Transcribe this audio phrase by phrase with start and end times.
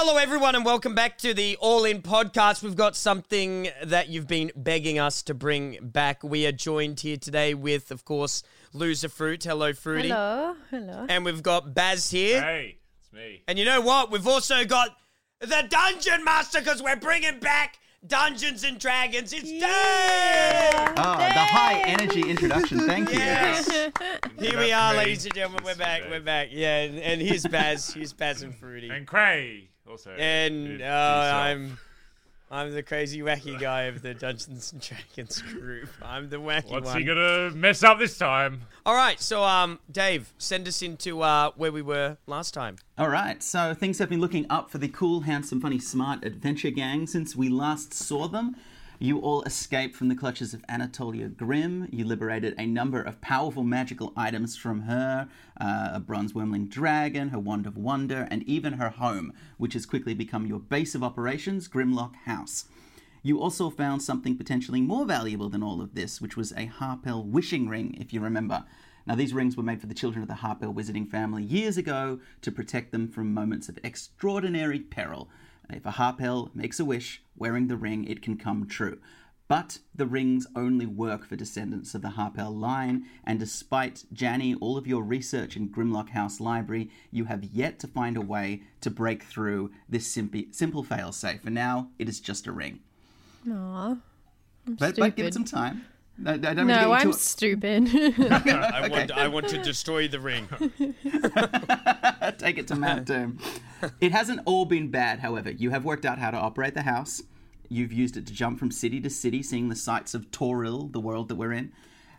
[0.00, 2.62] Hello, everyone, and welcome back to the All In podcast.
[2.62, 6.22] We've got something that you've been begging us to bring back.
[6.22, 9.42] We are joined here today with, of course, Loserfruit.
[9.42, 10.10] Hello, Fruity.
[10.10, 11.06] Hello, hello.
[11.08, 12.40] And we've got Baz here.
[12.40, 13.42] Hey, it's me.
[13.48, 14.12] And you know what?
[14.12, 14.96] We've also got
[15.40, 19.32] the Dungeon Master because we're bringing back Dungeons and Dragons.
[19.32, 20.94] It's Dave!
[20.96, 22.78] Oh, the high energy introduction.
[22.78, 23.18] Thank you.
[23.18, 23.68] Yes.
[24.38, 24.98] Here we are, me.
[24.98, 25.64] ladies and gentlemen.
[25.64, 26.02] We're back.
[26.02, 26.10] Dave.
[26.12, 26.50] We're back.
[26.52, 27.92] Yeah, and, and here's Baz.
[27.92, 28.90] here's Baz and Fruity.
[28.90, 30.10] And Cray also.
[30.10, 31.32] And uh.
[31.34, 31.78] I'm
[32.50, 35.90] I'm the crazy wacky guy of the Dungeons and Dragons group.
[36.00, 36.98] I'm the wacky What's one.
[36.98, 38.62] he gonna mess up this time?
[38.86, 42.76] All right, so um, Dave, send us into uh, where we were last time.
[42.96, 46.70] All right, so things have been looking up for the cool, handsome, funny, smart adventure
[46.70, 48.56] gang since we last saw them.
[49.00, 51.88] You all escaped from the clutches of Anatolia Grimm.
[51.92, 55.28] You liberated a number of powerful magical items from her
[55.60, 59.86] uh, a bronze wormling dragon, her wand of wonder, and even her home, which has
[59.86, 62.64] quickly become your base of operations, Grimlock House.
[63.22, 67.24] You also found something potentially more valuable than all of this, which was a Harpell
[67.24, 68.64] wishing ring, if you remember.
[69.06, 72.18] Now, these rings were made for the children of the Harpell wizarding family years ago
[72.42, 75.28] to protect them from moments of extraordinary peril.
[75.70, 78.98] If a Harpell makes a wish, wearing the ring, it can come true.
[79.48, 84.76] But the rings only work for descendants of the Harpell line, and despite, Janny, all
[84.76, 88.90] of your research in Grimlock House Library, you have yet to find a way to
[88.90, 91.42] break through this simpi- simple failsafe.
[91.42, 92.80] For now, it is just a ring.
[93.50, 93.96] Aw,
[94.66, 95.84] But, but give it some time.
[96.18, 97.88] No, I don't mean to get no, you I'm too- stupid.
[98.30, 100.48] I want I want to destroy the ring.
[102.38, 103.38] Take it to Mount Doom.
[104.00, 105.50] It hasn't all been bad, however.
[105.50, 107.22] You have worked out how to operate the house.
[107.68, 111.00] You've used it to jump from city to city, seeing the sights of Toril, the
[111.00, 111.72] world that we're in.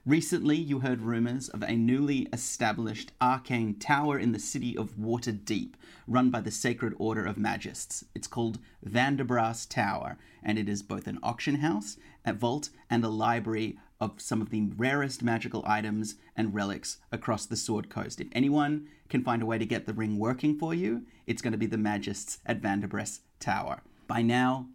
[0.05, 5.73] Recently, you heard rumors of a newly established arcane tower in the city of Waterdeep,
[6.07, 8.03] run by the Sacred Order of Magists.
[8.15, 13.09] It's called Vanderbrass Tower, and it is both an auction house, a vault, and a
[13.09, 18.21] library of some of the rarest magical items and relics across the Sword Coast.
[18.21, 21.51] If anyone can find a way to get the ring working for you, it's going
[21.51, 23.81] to be the Magists at Vanderbrass Tower.
[24.07, 24.67] By now,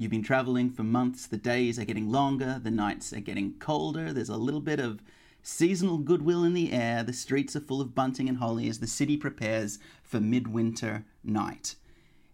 [0.00, 4.14] You've been traveling for months, the days are getting longer, the nights are getting colder,
[4.14, 5.02] there's a little bit of
[5.42, 8.86] seasonal goodwill in the air, the streets are full of bunting and holly as the
[8.86, 11.74] city prepares for midwinter night.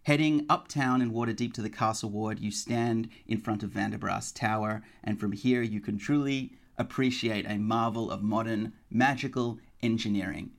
[0.07, 4.81] Heading uptown in Waterdeep to the Castle Ward, you stand in front of Vanderbrass Tower,
[5.03, 10.51] and from here you can truly appreciate a marvel of modern magical engineering.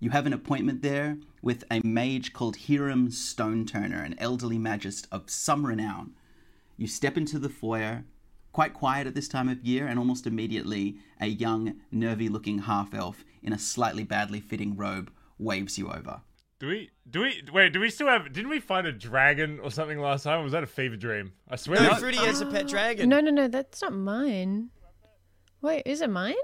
[0.00, 5.28] You have an appointment there with a mage called Hiram Stoneturner, an elderly magist of
[5.28, 6.14] some renown.
[6.78, 8.06] You step into the foyer,
[8.54, 12.94] quite quiet at this time of year, and almost immediately a young, nervy looking half
[12.94, 16.22] elf in a slightly badly fitting robe waves you over.
[16.58, 16.88] Do we?
[17.08, 17.42] Do we?
[17.52, 17.72] Wait.
[17.72, 18.32] Do we still have?
[18.32, 20.42] Didn't we find a dragon or something last time?
[20.42, 21.32] Was that a fever dream?
[21.48, 21.80] I swear.
[21.80, 22.68] No, we- Fruity has a pet oh.
[22.68, 23.08] dragon.
[23.08, 24.70] no, no, no, that's not mine.
[25.62, 26.34] Wait, is it mine?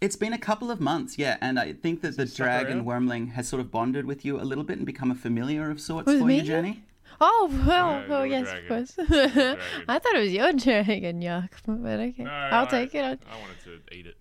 [0.00, 3.08] It's been a couple of months, yeah, and I think that the dragon around?
[3.08, 5.80] wormling has sort of bonded with you a little bit and become a familiar of
[5.80, 6.38] sorts With for me?
[6.38, 6.82] you, Jenny.
[7.20, 8.64] Oh, well, Yeah, oh yes, dragon.
[8.64, 9.58] of course.
[9.88, 11.50] I thought it was your dragon, yuck.
[11.64, 13.04] But okay, No, I'll I- take it.
[13.04, 13.10] I'll...
[13.30, 14.16] I wanted to eat it.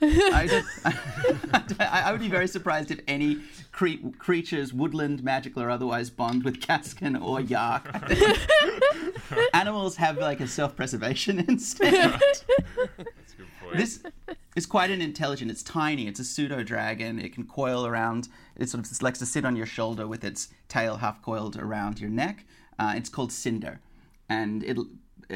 [0.00, 0.62] I,
[1.80, 3.38] I, I would be very surprised if any
[3.72, 7.88] cre- creatures, woodland, magical or otherwise, bond with Caskin or Yark.
[9.54, 11.84] Animals have like a self-preservation instinct.
[11.92, 13.76] That's a good point.
[13.76, 14.02] this
[14.54, 15.50] is quite an intelligent.
[15.50, 16.06] It's tiny.
[16.06, 17.18] It's a pseudo dragon.
[17.18, 18.28] It can coil around.
[18.56, 22.00] It sort of likes to sit on your shoulder with its tail half coiled around
[22.00, 22.44] your neck.
[22.78, 23.80] Uh, it's called Cinder,
[24.28, 24.78] and it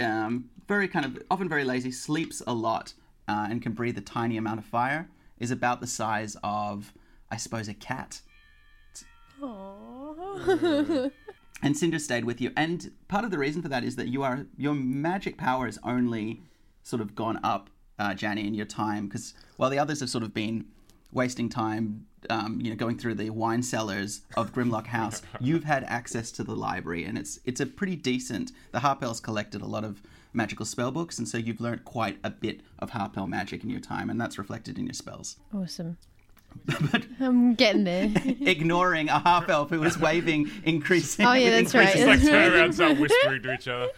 [0.01, 1.91] um, very kind of often very lazy.
[1.91, 2.95] Sleeps a lot
[3.29, 5.09] uh, and can breathe a tiny amount of fire.
[5.39, 6.93] Is about the size of,
[7.31, 8.21] I suppose, a cat.
[9.43, 11.11] Aww.
[11.63, 12.53] and Cinder stayed with you.
[12.57, 15.79] And part of the reason for that is that you are your magic power has
[15.85, 16.43] only
[16.83, 20.25] sort of gone up, uh, Janny, in your time because while the others have sort
[20.25, 20.67] of been
[21.13, 25.85] wasting time, um, you know, going through the wine cellars of Grimlock House, you've had
[25.85, 28.53] access to the library, and it's it's a pretty decent.
[28.73, 32.31] The Harpells collected a lot of magical spell books, and so you've learned quite a
[32.31, 35.37] bit of Harpell magic in your time, and that's reflected in your spells.
[35.55, 35.99] awesome.
[37.19, 38.11] I'm getting there.
[38.43, 41.25] Ignoring a half elf who is waving increasing.
[41.25, 41.87] Oh, yeah, that's right.
[41.87, 43.89] increasing Just like turn around, start whispering to each other.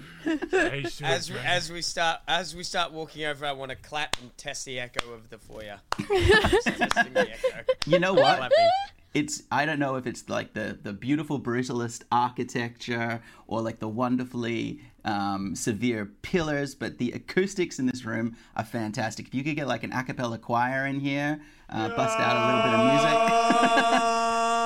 [0.52, 1.44] Hey, sweet As man.
[1.44, 4.78] as we start as we start walking over, I want to clap and test the
[4.78, 5.80] echo of the foyer.
[5.98, 7.72] Testing the echo.
[7.86, 8.36] You know what?
[8.38, 8.70] Clapping.
[9.14, 13.88] it's I don't know if it's like the the beautiful brutalist architecture or like the
[13.88, 19.26] wonderfully um, severe pillars, but the acoustics in this room are fantastic.
[19.28, 21.40] If you could get like an a cappella choir in here,
[21.70, 24.04] uh, bust out a little bit of music.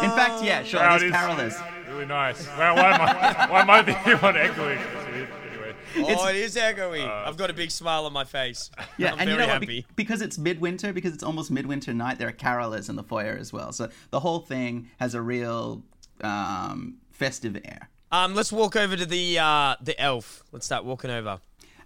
[0.05, 1.89] in fact, yeah, sure, Crowd there's is- carolers.
[1.91, 2.47] really nice.
[2.49, 4.79] Wow, why am I, why am I the one echoing?
[4.79, 5.75] Anyway.
[5.97, 7.05] Oh, it is echoey.
[7.07, 8.71] I've got a big smile on my face.
[8.99, 9.67] Yeah, I'm and you very know what?
[9.67, 13.37] Be- because it's midwinter, because it's almost midwinter night, there are carolers in the foyer
[13.39, 13.73] as well.
[13.73, 15.83] So the whole thing has a real
[16.21, 17.89] um, festive air.
[18.11, 20.43] Um, let's walk over to the uh, the elf.
[20.53, 21.41] Let's start walking over.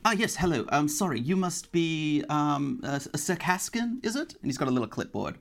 [0.04, 0.66] Ah, yes, hello.
[0.70, 4.34] Um, sorry, you must be um, a, a Circascan, is it?
[4.34, 5.38] And he's got a little clipboard.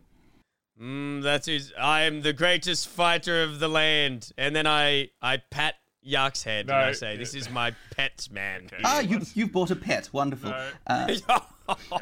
[0.80, 4.32] Mm, that is, I am the greatest fighter of the land.
[4.38, 8.68] And then I I pat Yark's head and I say, "This is my pet man."
[8.84, 10.10] Ah, you, you've bought a pet.
[10.12, 10.50] Wonderful.
[10.50, 10.70] No.
[10.88, 11.40] Uh,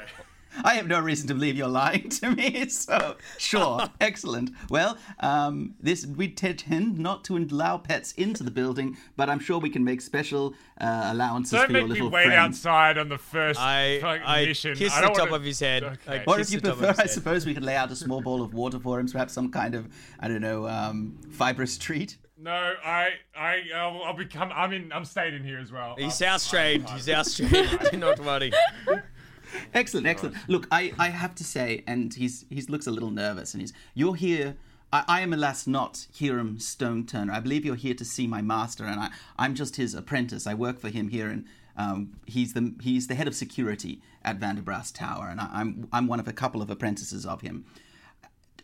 [0.63, 4.51] I have no reason to believe you're lying to me, so sure, excellent.
[4.69, 9.60] Well, um, this we tend not to allow pets into the building, but I'm sure
[9.60, 12.40] we can make special uh, allowances Don't for your make me little wait friend.
[12.40, 14.75] outside on the first I fucking I mission.
[14.75, 15.84] kiss I the don't top wanna- of his head.
[15.84, 16.24] Okay.
[16.28, 18.42] Or if you the top prefer, I suppose we could lay out a small bowl
[18.42, 19.88] of water for him, perhaps some kind of,
[20.19, 22.18] I don't know, um, fibrous treat.
[22.42, 24.50] No, I, I, I'll, I'll become.
[24.56, 24.94] I'm in.
[24.94, 25.96] I'm staying in here as well.
[25.98, 26.90] He's I'm- house trained.
[26.92, 27.78] He's house trained.
[27.92, 28.54] Do not worry.
[29.74, 30.36] Excellent, excellent.
[30.48, 33.74] Look, I, I have to say, and he's he looks a little nervous, and he's
[33.94, 34.57] you're here.
[34.92, 37.34] I, I am alas not Hiram Stone Turner.
[37.34, 40.48] I believe you're here to see my master, and I, I'm just his apprentice.
[40.48, 41.46] I work for him here, and
[41.78, 46.07] um, he's the he's the head of security at Vanderbrass Tower, and I, I'm I'm
[46.07, 47.66] one of a couple of apprentices of him.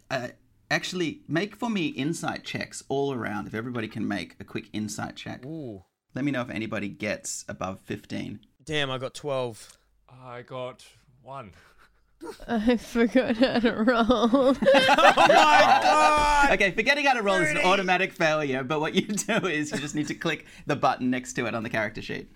[0.09, 0.29] Uh,
[0.69, 3.47] actually, make for me insight checks all around.
[3.47, 5.83] If everybody can make a quick insight check, Ooh,
[6.13, 8.39] let me know if anybody gets above fifteen.
[8.63, 8.91] damn!
[8.91, 9.77] I got twelve.
[10.23, 10.85] I got
[11.23, 11.51] one.
[12.47, 14.05] I forgot how to roll.
[14.07, 16.51] oh my god!
[16.53, 19.77] Okay, forgetting how to roll is an automatic failure, but what you do is you
[19.79, 22.29] just need to click the button next to it on the character sheet.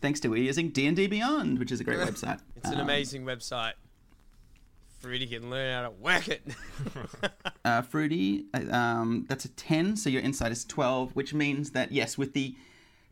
[0.00, 2.40] Thanks to we're using D&D Beyond, which is a great website.
[2.56, 3.72] It's an Um, amazing website.
[5.00, 6.42] Fruity can learn how to whack it.
[7.64, 11.90] Uh, Fruity, uh, um, that's a 10, so your insight is 12, which means that,
[11.90, 12.54] yes, with the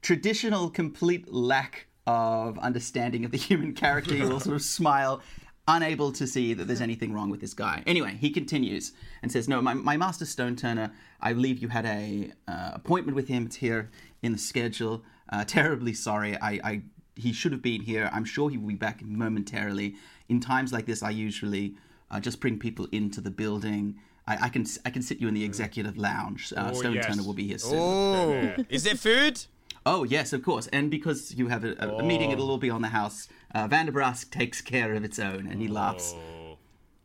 [0.02, 5.20] traditional complete lack of understanding of the human character, you will sort of smile,
[5.68, 7.82] unable to see that there's anything wrong with this guy.
[7.86, 10.90] Anyway, he continues and says, No, my, my master Stone Turner,
[11.20, 13.46] I believe you had a uh, appointment with him.
[13.46, 13.90] It's here
[14.22, 15.02] in the schedule.
[15.30, 16.36] Uh, terribly sorry.
[16.40, 16.82] I, I
[17.14, 18.08] he should have been here.
[18.12, 19.96] I'm sure he will be back momentarily.
[20.28, 21.74] In times like this, I usually
[22.10, 23.98] uh, just bring people into the building.
[24.26, 26.52] I, I can I can sit you in the executive lounge.
[26.56, 27.06] Uh, Oh, Stone yes.
[27.06, 27.78] Turner will be here soon.
[27.78, 29.44] Oh, is there food?
[29.90, 30.66] Oh yes, of course.
[30.68, 33.28] And because you have a, a, a meeting, it'll all be on the house.
[33.54, 36.14] Uh, Vanderbrass takes care of its own, and he laughs.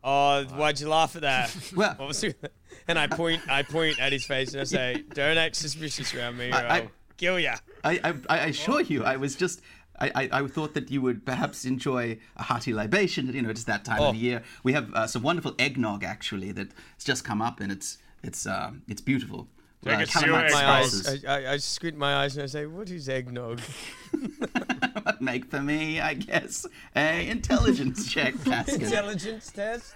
[0.02, 1.56] Oh, why'd you laugh at that?
[1.76, 2.10] Well-
[2.88, 6.36] and I point, I point at his face and I say, "Don't act suspicious around
[6.36, 9.60] me, or I- will kill ya." I, I, I assure you, I was just.
[10.00, 13.32] I, I, I thought that you would perhaps enjoy a hearty libation.
[13.32, 14.08] You know, it's that time Oh.
[14.08, 14.42] of the year.
[14.64, 18.82] We have uh, some wonderful eggnog actually that's just come up, and it's it's um,
[18.88, 19.48] it's beautiful.
[19.84, 22.90] Take a calamite serious My I, I, I squint my eyes and I say, "What
[22.90, 23.60] is eggnog?"
[25.20, 26.66] Make for me, I guess,
[26.96, 28.80] a intelligence check, Pascal.
[28.80, 29.94] Intelligence test.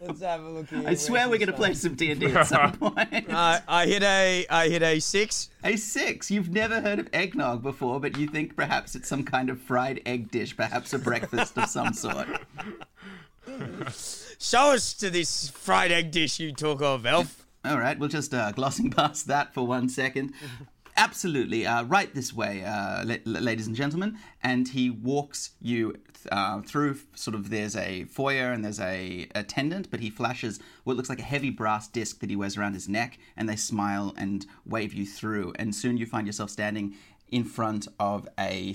[0.00, 0.82] Let's have a look here.
[0.86, 3.26] I swear we're going to play some D and D at some point.
[3.30, 5.48] I, I hit a, I hit a six.
[5.62, 6.30] A six.
[6.30, 10.02] You've never heard of eggnog before, but you think perhaps it's some kind of fried
[10.04, 12.28] egg dish, perhaps a breakfast of some sort.
[14.38, 17.43] Show us to this fried egg dish you talk of, elf.
[17.64, 20.34] All right, we'll just uh, glossing past that for one second.
[20.96, 24.18] Absolutely, uh, right this way, uh, la- la- ladies and gentlemen.
[24.42, 25.96] And he walks you
[26.30, 26.98] uh, through.
[27.14, 31.18] Sort of, there's a foyer and there's a attendant, but he flashes what looks like
[31.18, 34.92] a heavy brass disc that he wears around his neck, and they smile and wave
[34.92, 35.54] you through.
[35.58, 36.94] And soon you find yourself standing
[37.30, 38.74] in front of a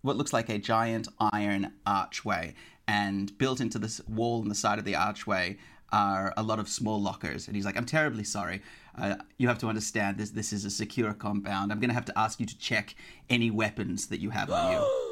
[0.00, 2.54] what looks like a giant iron archway,
[2.88, 5.58] and built into this wall on the side of the archway
[5.92, 7.46] are a lot of small lockers.
[7.46, 8.62] And he's like, I'm terribly sorry.
[8.98, 10.30] Uh, you have to understand this.
[10.30, 11.70] This is a secure compound.
[11.70, 12.94] I'm going to have to ask you to check
[13.30, 14.98] any weapons that you have on you.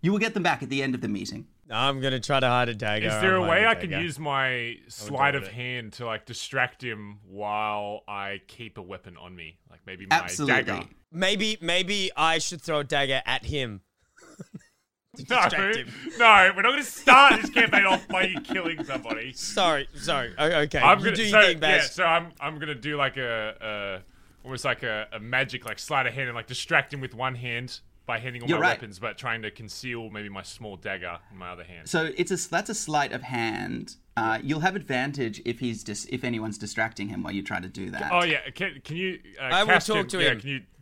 [0.00, 1.48] You will get them back at the end of the meeting.
[1.68, 3.08] I'm gonna try to hide a dagger.
[3.08, 5.52] Is there a I'll way I can use my sleight of it.
[5.52, 9.58] hand to like distract him while I keep a weapon on me?
[9.68, 10.62] Like maybe my Absolutely.
[10.62, 10.88] dagger.
[11.10, 13.80] Maybe, maybe I should throw a dagger at him.
[15.16, 15.88] to No, distract him.
[16.18, 19.32] no, we're not going to start this campaign off by you killing somebody.
[19.32, 20.34] Sorry, sorry.
[20.38, 22.96] O- Okay, I'm you gonna do so, your thing, yeah, so I'm I'm gonna do
[22.96, 26.92] like a, a almost like a, a magic like sleight of hand and like distract
[26.92, 28.70] him with one hand by handing all You're my right.
[28.76, 31.88] weapons, but trying to conceal maybe my small dagger in my other hand.
[31.88, 33.96] So it's a that's a sleight of hand.
[34.16, 37.68] Uh, you'll have advantage if he's dis- if anyone's distracting him while you try to
[37.68, 38.10] do that.
[38.12, 39.20] Oh yeah, can, can you?
[39.40, 40.40] Uh, I will talk him- to yeah, him.
[40.40, 40.77] Can you speak to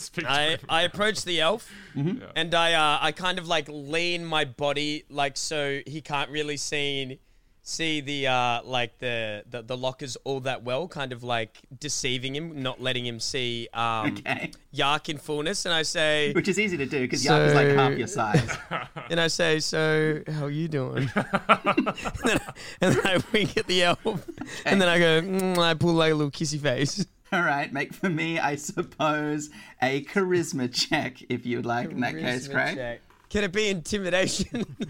[0.26, 0.58] I, him?
[0.68, 2.24] I approach the elf Mm-hmm.
[2.36, 6.56] and I uh, I kind of like lean my body like so he can't really
[6.56, 7.18] see
[7.62, 12.34] see the uh like the, the the lockers all that well, kind of like deceiving
[12.34, 14.52] him, not letting him see um Okay.
[14.72, 17.68] Yark in fullness, and I say Which is easy to do because Yark is like
[17.68, 18.56] half your size.
[19.10, 21.10] and I say, So how are you doing?
[21.14, 21.94] and,
[22.24, 22.40] then,
[22.80, 24.26] and then I wink at the elf
[24.64, 27.04] and then I go mm, I pull like a little kissy face.
[27.32, 31.90] All right, make for me, I suppose, a charisma check if you'd like.
[31.90, 32.76] In that case, Craig.
[32.76, 33.00] check.
[33.28, 34.76] Can it be intimidation?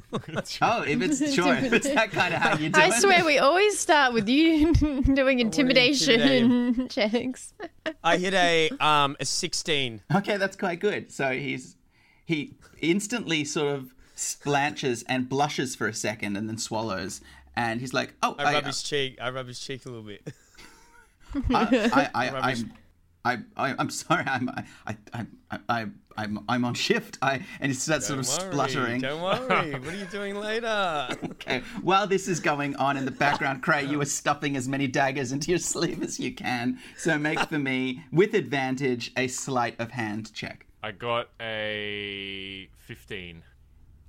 [0.62, 2.94] Oh, if it's sure, if it's that kind of how you do I it.
[2.94, 7.52] swear we always start with you doing intimidation checks.
[8.02, 10.02] I hit a um a sixteen.
[10.14, 11.12] Okay, that's quite good.
[11.12, 11.76] So he's
[12.26, 17.20] he instantly sort of splanches and blushes for a second and then swallows.
[17.56, 19.18] And he's like, "Oh, I rub his cheek.
[19.20, 20.26] I rub his cheek a little bit.
[21.34, 21.40] I,
[21.92, 22.62] I, I, Rubbish.
[22.62, 22.72] I'm,
[23.24, 24.24] I, I, I'm sorry.
[24.26, 24.96] I'm, I, I,
[25.50, 27.18] I, I, I'm, I'm on shift.
[27.22, 29.00] I, and he starts sort of worry, spluttering.
[29.00, 29.72] Don't worry.
[29.72, 31.08] What are you doing later?
[31.40, 31.62] Okay.
[31.80, 35.32] While this is going on in the background, Cray, you are stuffing as many daggers
[35.32, 36.78] into your sleeve as you can.
[36.98, 40.66] So make for me, with advantage, a sleight of hand check.
[40.82, 43.42] I got a 15.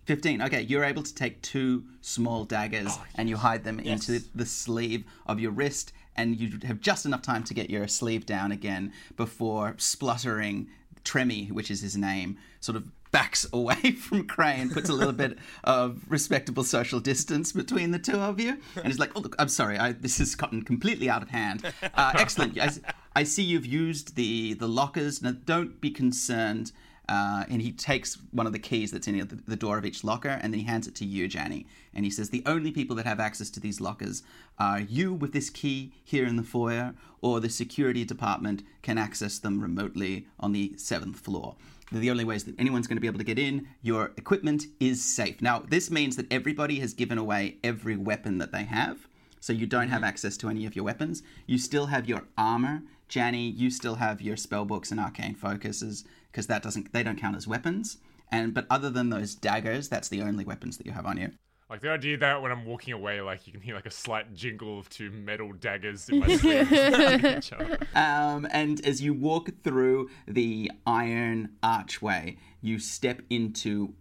[0.05, 0.41] 15.
[0.41, 4.45] Okay, you're able to take two small daggers oh, and you hide them into the
[4.45, 8.51] sleeve of your wrist, and you have just enough time to get your sleeve down
[8.51, 10.67] again before spluttering
[11.03, 15.13] Tremmy, which is his name, sort of backs away from Cray and puts a little
[15.13, 18.57] bit of respectable social distance between the two of you.
[18.75, 21.71] And he's like, oh, look, I'm sorry, I, this has gotten completely out of hand.
[21.93, 22.59] Uh, excellent.
[22.59, 22.69] I,
[23.15, 25.21] I see you've used the, the lockers.
[25.21, 26.71] Now, don't be concerned.
[27.11, 30.01] Uh, and he takes one of the keys that's in the, the door of each
[30.01, 31.65] locker and then he hands it to you, Janny.
[31.93, 34.23] And he says, The only people that have access to these lockers
[34.57, 39.39] are you with this key here in the foyer, or the security department can access
[39.39, 41.57] them remotely on the seventh floor.
[41.91, 43.67] They're the only ways that anyone's going to be able to get in.
[43.81, 45.41] Your equipment is safe.
[45.41, 49.09] Now, this means that everybody has given away every weapon that they have.
[49.41, 51.23] So you don't have access to any of your weapons.
[51.45, 52.83] You still have your armor.
[53.09, 57.19] Janny, you still have your spell books and arcane focuses because that doesn't they don't
[57.19, 57.97] count as weapons.
[58.31, 61.31] And but other than those daggers, that's the only weapons that you have on you.
[61.71, 64.33] Like the idea that when I'm walking away, like you can hear like a slight
[64.33, 66.67] jingle of two metal daggers in my sleeve.
[66.69, 67.77] hitting each other.
[67.95, 73.93] Um, and as you walk through the iron archway, you step into,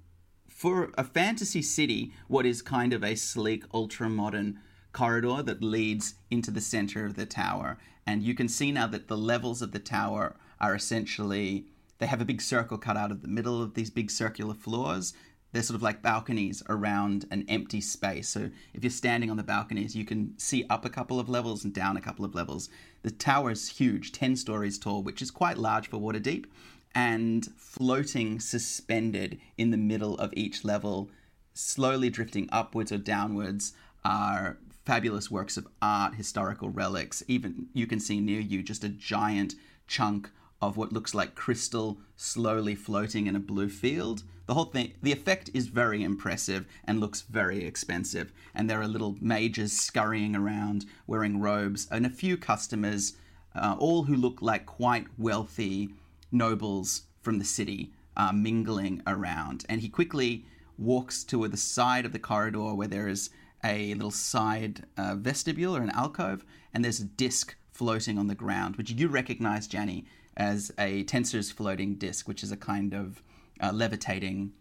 [0.48, 4.58] for a fantasy city, what is kind of a sleek, ultra modern
[4.92, 7.78] corridor that leads into the center of the tower.
[8.04, 11.66] And you can see now that the levels of the tower are essentially,
[12.00, 15.12] they have a big circle cut out of the middle of these big circular floors.
[15.52, 18.28] They're sort of like balconies around an empty space.
[18.28, 21.62] So if you're standing on the balconies, you can see up a couple of levels
[21.62, 22.70] and down a couple of levels.
[23.02, 26.46] The tower is huge, 10 stories tall, which is quite large for Waterdeep,
[26.94, 31.10] and floating suspended in the middle of each level,
[31.52, 37.22] slowly drifting upwards or downwards, are fabulous works of art, historical relics.
[37.28, 39.54] Even you can see near you just a giant
[39.86, 44.22] chunk of what looks like crystal slowly floating in a blue field.
[44.46, 48.32] The whole thing, the effect is very impressive and looks very expensive.
[48.54, 53.14] And there are little mages scurrying around wearing robes, and a few customers,
[53.54, 55.90] uh, all who look like quite wealthy
[56.32, 59.64] nobles from the city, uh, mingling around.
[59.68, 60.44] And he quickly
[60.76, 63.30] walks to the side of the corridor where there is
[63.62, 68.34] a little side uh, vestibule or an alcove, and there's a disc floating on the
[68.34, 70.04] ground, which you recognize, Janny,
[70.36, 73.22] as a Tenser's floating disc, which is a kind of
[73.60, 74.52] uh, levitating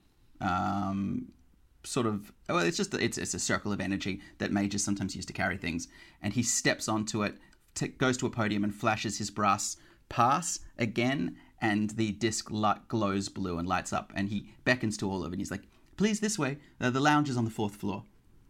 [0.42, 1.32] um,
[1.84, 5.26] sort of well it's just it's, it's a circle of energy that mages sometimes use
[5.26, 5.88] to carry things
[6.22, 7.38] and he steps onto it
[7.74, 9.78] t- goes to a podium and flashes his brass
[10.10, 15.10] pass again and the disc light glows blue and lights up and he beckons to
[15.10, 15.64] all of it and he's like
[15.96, 18.04] please this way uh, the lounge is on the fourth floor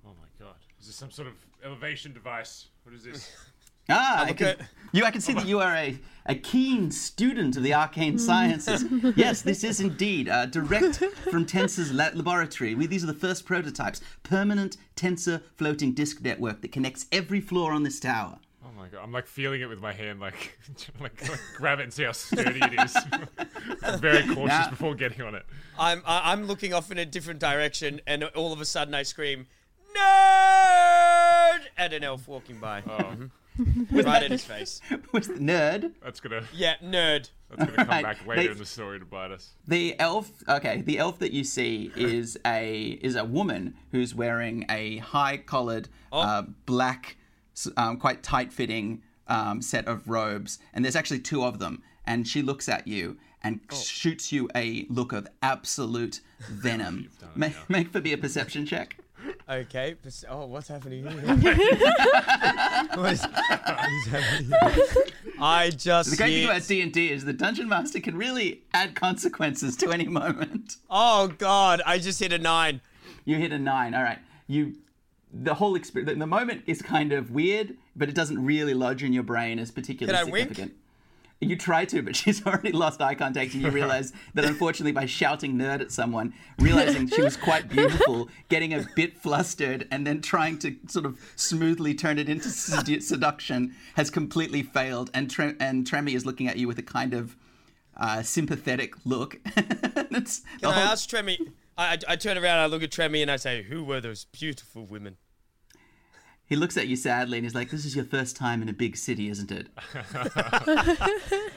[0.05, 0.55] Oh my god.
[0.79, 1.33] Is this some sort of
[1.63, 2.67] elevation device?
[2.83, 3.31] What is this?
[3.89, 4.59] Ah, I look can, at-
[4.91, 5.03] you.
[5.05, 8.85] I can see that you are a, a keen student of the arcane sciences.
[9.15, 10.97] yes, this is indeed uh, direct
[11.29, 12.75] from Tenser's la- laboratory.
[12.75, 14.01] We, these are the first prototypes.
[14.23, 18.39] Permanent Tenser floating disk network that connects every floor on this tower.
[18.63, 19.01] Oh my god.
[19.03, 20.57] I'm like feeling it with my hand, like,
[20.99, 22.97] like, like grab it and see how sturdy it is.
[23.83, 25.45] I'm very cautious Now- before getting on it.
[25.79, 29.03] I'm I- I'm looking off in a different direction, and all of a sudden I
[29.03, 29.47] scream,
[29.95, 33.15] "Nerd!" at an elf walking by, Oh,
[33.91, 34.81] right in his face.
[35.11, 35.91] Was the nerd?
[36.03, 37.29] that's gonna Yeah, nerd.
[37.49, 39.51] that's gonna come Right, back later they- in the story to bite us.
[39.67, 44.65] The elf, okay, the elf that you see is a is a woman who's wearing
[44.69, 47.17] a high collared, uh, black,
[47.77, 51.83] um, quite tight fitting um, set of robes, and there's actually two of them.
[52.05, 57.09] And she looks at you and shoots you a look of absolute venom.
[57.35, 58.97] make, make for me a perception check.
[59.49, 59.95] Okay.
[60.29, 61.11] Oh, what's happening here?
[62.93, 64.53] what, is, what is happening?
[65.39, 68.15] I just The great thing hit- about D and D is the dungeon master can
[68.15, 70.75] really add consequences to any moment.
[70.89, 71.81] Oh God!
[71.83, 72.81] I just hit a nine.
[73.25, 73.95] You hit a nine.
[73.95, 74.19] All right.
[74.45, 74.75] You,
[75.33, 76.11] the whole experience.
[76.11, 79.57] The, the moment is kind of weird, but it doesn't really lodge in your brain
[79.57, 80.71] as particularly Can I wink?
[81.41, 85.05] You try to, but she's already lost eye contact, and you realize that unfortunately, by
[85.05, 90.21] shouting "nerd" at someone, realizing she was quite beautiful, getting a bit flustered, and then
[90.21, 95.09] trying to sort of smoothly turn it into sedu- seduction, has completely failed.
[95.13, 97.37] And Tre- and Tremi is looking at you with a kind of
[97.95, 99.37] uh, sympathetic look.
[99.55, 99.65] Can
[100.15, 100.25] I
[100.63, 101.37] whole- ask Tremi?
[101.77, 104.25] I, I, I turn around, I look at Tremi, and I say, "Who were those
[104.25, 105.15] beautiful women?"
[106.49, 108.73] He looks at you sadly and he's like, This is your first time in a
[108.73, 109.67] big city, isn't it?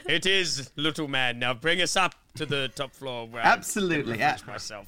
[0.05, 1.39] It is, little man.
[1.39, 3.25] Now bring us up to the top floor.
[3.27, 4.13] Where I Absolutely.
[4.13, 4.37] can Yeah.
[4.45, 4.87] myself.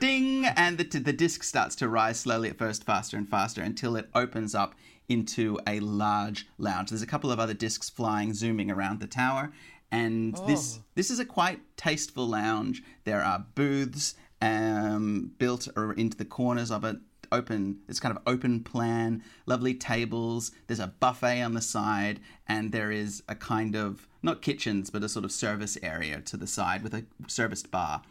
[0.00, 0.44] Ding!
[0.46, 4.08] And the, the disc starts to rise slowly at first, faster and faster, until it
[4.14, 4.74] opens up
[5.08, 6.90] into a large lounge.
[6.90, 9.50] There's a couple of other discs flying, zooming around the tower.
[9.90, 12.82] And this this is a quite tasteful lounge.
[13.04, 16.96] There are booths um, built ar- into the corners of it.
[17.32, 20.50] Open, it's kind of open plan, lovely tables.
[20.66, 25.04] There's a buffet on the side, and there is a kind of not kitchens, but
[25.04, 28.02] a sort of service area to the side with a serviced bar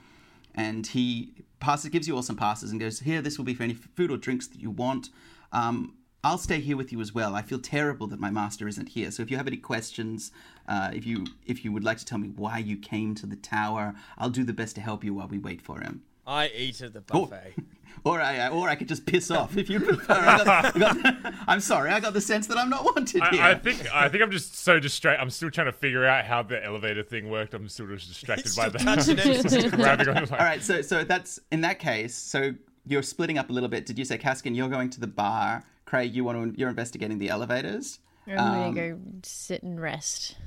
[0.55, 3.63] and he passes, gives you all some passes and goes, "Here, this will be for
[3.63, 5.09] any food or drinks that you want.
[5.51, 7.33] Um, I'll stay here with you as well.
[7.33, 9.09] I feel terrible that my master isn't here.
[9.09, 10.31] So if you have any questions,
[10.67, 13.37] uh, if you if you would like to tell me why you came to the
[13.37, 16.03] tower, I'll do the best to help you while we wait for him.
[16.29, 17.25] I eat at the Oh.
[17.25, 17.55] buffet.
[18.05, 20.13] Or I or I could just piss off if you prefer.
[20.13, 23.41] I got, I got, I'm sorry, I got the sense that I'm not wanted here.
[23.43, 25.21] I, I think I think I'm just so distracted.
[25.21, 27.53] I'm still trying to figure out how the elevator thing worked.
[27.53, 28.79] I'm still just distracted by that.
[28.79, 29.71] touching it.
[29.75, 32.15] Grabbing on, like, All right, so so that's in that case.
[32.15, 32.53] So
[32.85, 33.85] you're splitting up a little bit.
[33.85, 35.65] Did you say, Caskin, you're going to the bar?
[35.83, 37.99] Craig, you want to you're investigating the elevators.
[38.27, 40.37] I'm Um, gonna go sit and rest.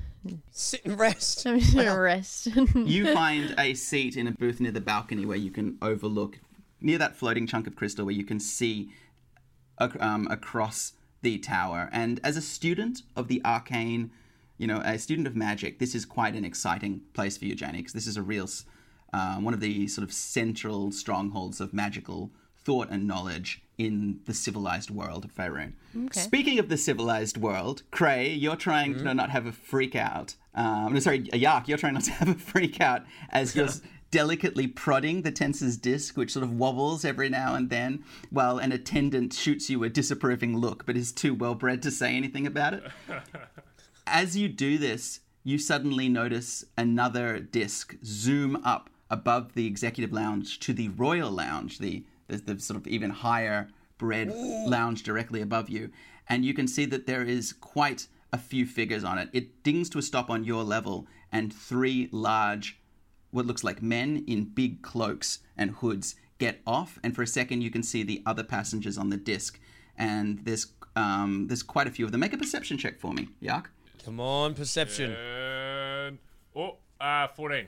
[0.50, 1.46] Sit and rest.
[1.46, 2.48] I'm just gonna rest.
[2.74, 6.38] You find a seat in a booth near the balcony where you can overlook
[6.80, 8.90] near that floating chunk of crystal where you can see
[9.80, 10.92] ac- um, across
[11.22, 11.88] the tower.
[11.92, 14.10] And as a student of the arcane,
[14.58, 17.78] you know, a student of magic, this is quite an exciting place for you, Janie,
[17.78, 18.48] because this is a real,
[19.12, 22.30] uh, one of the sort of central strongholds of magical
[22.64, 25.72] thought and knowledge in the civilized world of Faerun.
[25.96, 26.20] Okay.
[26.20, 30.36] Speaking of the civilized world, Cray, you're trying to not have a freak out.
[30.54, 33.68] Um, no, sorry, a Yak, you're trying not to have a freak out as you're
[34.12, 38.70] delicately prodding the Tenser's disc, which sort of wobbles every now and then, while an
[38.70, 42.74] attendant shoots you a disapproving look, but is too well bred to say anything about
[42.74, 42.84] it.
[44.06, 50.60] As you do this, you suddenly notice another disc zoom up above the executive lounge
[50.60, 53.68] to the royal lounge, the, the, the sort of even higher
[53.98, 54.32] bred
[54.66, 55.90] lounge directly above you.
[56.28, 59.28] And you can see that there is quite a few figures on it.
[59.32, 62.80] It dings to a stop on your level, and three large,
[63.30, 66.98] what looks like men in big cloaks and hoods get off.
[67.02, 69.60] And for a second, you can see the other passengers on the disc.
[69.96, 70.66] And there's
[70.96, 72.20] um, there's quite a few of them.
[72.20, 73.70] Make a perception check for me, Yak.
[74.04, 75.12] Come on, perception.
[75.12, 76.18] and,
[76.56, 77.66] oh, uh, 14.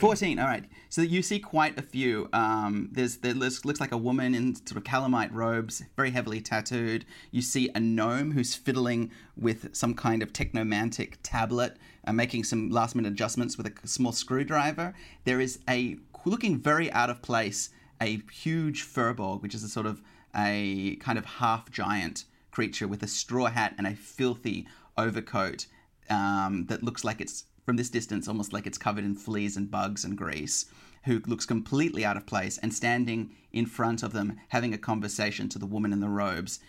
[0.00, 0.64] 14 all right.
[0.88, 4.54] So you see quite a few um, there's there looks, looks like a woman in
[4.54, 7.04] sort of calamite robes very heavily tattooed.
[7.30, 12.70] You see a gnome who's fiddling with some kind of technomantic tablet uh, making some
[12.70, 14.94] last minute adjustments with a small screwdriver.
[15.24, 17.68] There is a looking very out of place
[18.00, 20.00] a huge firbolg which is a sort of
[20.34, 25.66] a kind of half giant creature with a straw hat and a filthy overcoat
[26.08, 29.70] um, that looks like it's from this distance almost like it's covered in fleas and
[29.70, 30.66] bugs and grease
[31.04, 35.48] who looks completely out of place and standing in front of them having a conversation
[35.48, 36.60] to the woman in the robes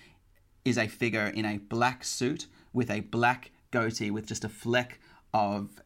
[0.63, 4.99] is a figure in a black suit with a black goatee with just a fleck
[5.33, 5.81] of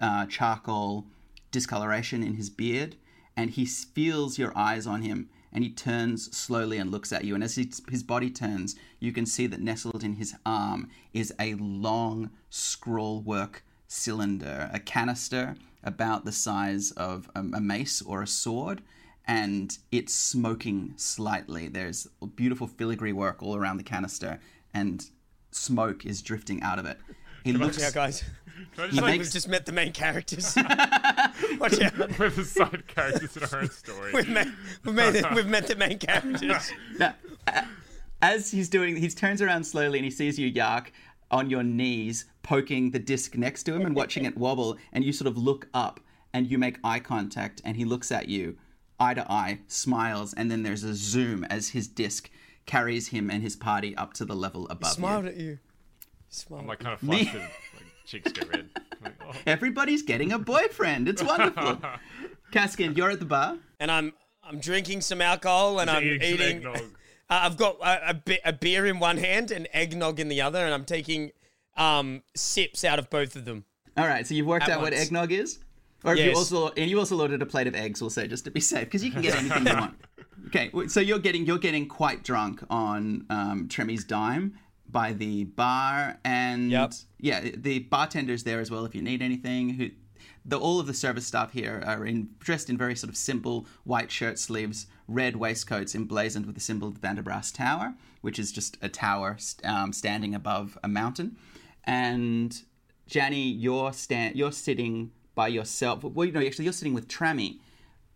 [0.00, 1.06] uh, charcoal
[1.50, 2.96] discoloration in his beard.
[3.36, 7.34] And he feels your eyes on him and he turns slowly and looks at you.
[7.34, 11.32] And as he, his body turns you can see that nestled in his arm is
[11.38, 18.22] a long scroll work cylinder a canister about the size of a, a mace or
[18.22, 18.82] a sword
[19.26, 24.38] and it's smoking slightly there's beautiful filigree work all around the canister
[24.74, 25.06] and
[25.50, 26.98] smoke is drifting out of it
[27.44, 28.24] he looks Watch out, guys.
[28.74, 30.54] Can I He just like We've makes- just met the main characters.
[31.58, 31.96] Watch out.
[32.18, 34.12] with the side characters in our own story?
[34.12, 34.48] We've met,
[34.84, 36.70] we've, met, we've met the main characters.
[36.98, 37.14] Now,
[37.46, 37.64] a-
[38.20, 40.92] as he's doing, he turns around slowly and he sees you, Yark,
[41.30, 44.78] on your knees, poking the disc next to him and watching it wobble.
[44.92, 46.00] And you sort of look up
[46.32, 48.56] and you make eye contact, and he looks at you
[49.00, 52.28] eye to eye, smiles, and then there's a zoom as his disc
[52.66, 55.30] carries him and his party up to the level above He Smiled you.
[55.30, 55.58] at you.
[56.28, 56.62] He smiled.
[56.62, 57.40] I'm like kind of flustered.
[57.40, 57.52] like
[58.06, 58.68] cheeks go red.
[59.02, 59.32] Like, oh.
[59.46, 61.08] Everybody's getting a boyfriend.
[61.08, 61.78] It's wonderful.
[62.52, 63.56] Caskin, you're at the bar.
[63.78, 66.66] and I'm I'm drinking some alcohol and I'm eating eating.
[66.66, 66.80] Uh,
[67.30, 70.64] I've got a, a, be- a beer in one hand and eggnog in the other,
[70.64, 71.32] and I'm taking
[71.78, 73.64] um, sips out of both of them.
[73.96, 75.06] All right, so you've worked out what once.
[75.06, 75.58] eggnog is,
[76.04, 78.00] or have you also and you also ordered a plate of eggs.
[78.00, 79.94] We'll say just to be safe, because you can get anything you want.
[80.46, 84.56] Okay, so you're getting you're getting quite drunk on um, Tremmy's dime
[84.88, 86.92] by the bar, and Yep.
[87.18, 89.70] yeah, the bartender's there as well if you need anything.
[89.70, 89.90] Who,
[90.46, 93.66] the all of the service staff here are in dressed in very sort of simple
[93.84, 98.50] white shirt sleeves, red waistcoats emblazoned with the symbol of the Vanderbrass Tower, which is
[98.50, 101.36] just a tower um, standing above a mountain,
[101.88, 102.62] and
[103.10, 106.04] Janny, you're stand, you're sitting by yourself.
[106.04, 107.60] Well, you know, actually, you're sitting with Trammy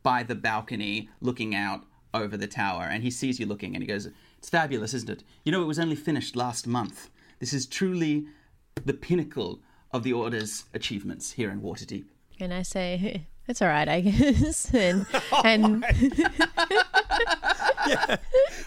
[0.02, 3.86] by the balcony, looking out over the tower, and he sees you looking, and he
[3.88, 4.08] goes,
[4.38, 5.24] "It's fabulous, isn't it?
[5.44, 7.08] You know, it was only finished last month.
[7.38, 8.26] This is truly
[8.84, 12.04] the pinnacle of the Order's achievements here in Waterdeep."
[12.38, 14.70] And I say, it's all right, I guess.
[14.74, 15.06] And,
[15.44, 15.84] and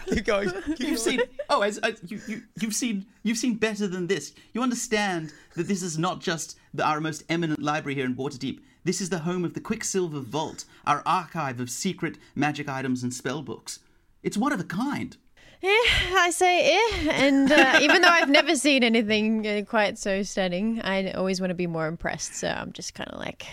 [0.06, 0.50] Keep going.
[0.76, 4.32] Keep You've seen oh, as, as you, you you've seen you've seen better than this.
[4.52, 8.60] You understand that this is not just the, our most eminent library here in Waterdeep.
[8.84, 13.12] This is the home of the Quicksilver Vault, our archive of secret magic items and
[13.12, 13.80] spell books.
[14.22, 15.16] It's one of a kind.
[15.62, 15.68] eh,
[16.14, 17.10] I say, eh.
[17.10, 21.50] And uh, even though I've never seen anything uh, quite so stunning, I always want
[21.50, 22.36] to be more impressed.
[22.36, 23.46] So I'm just kind of like,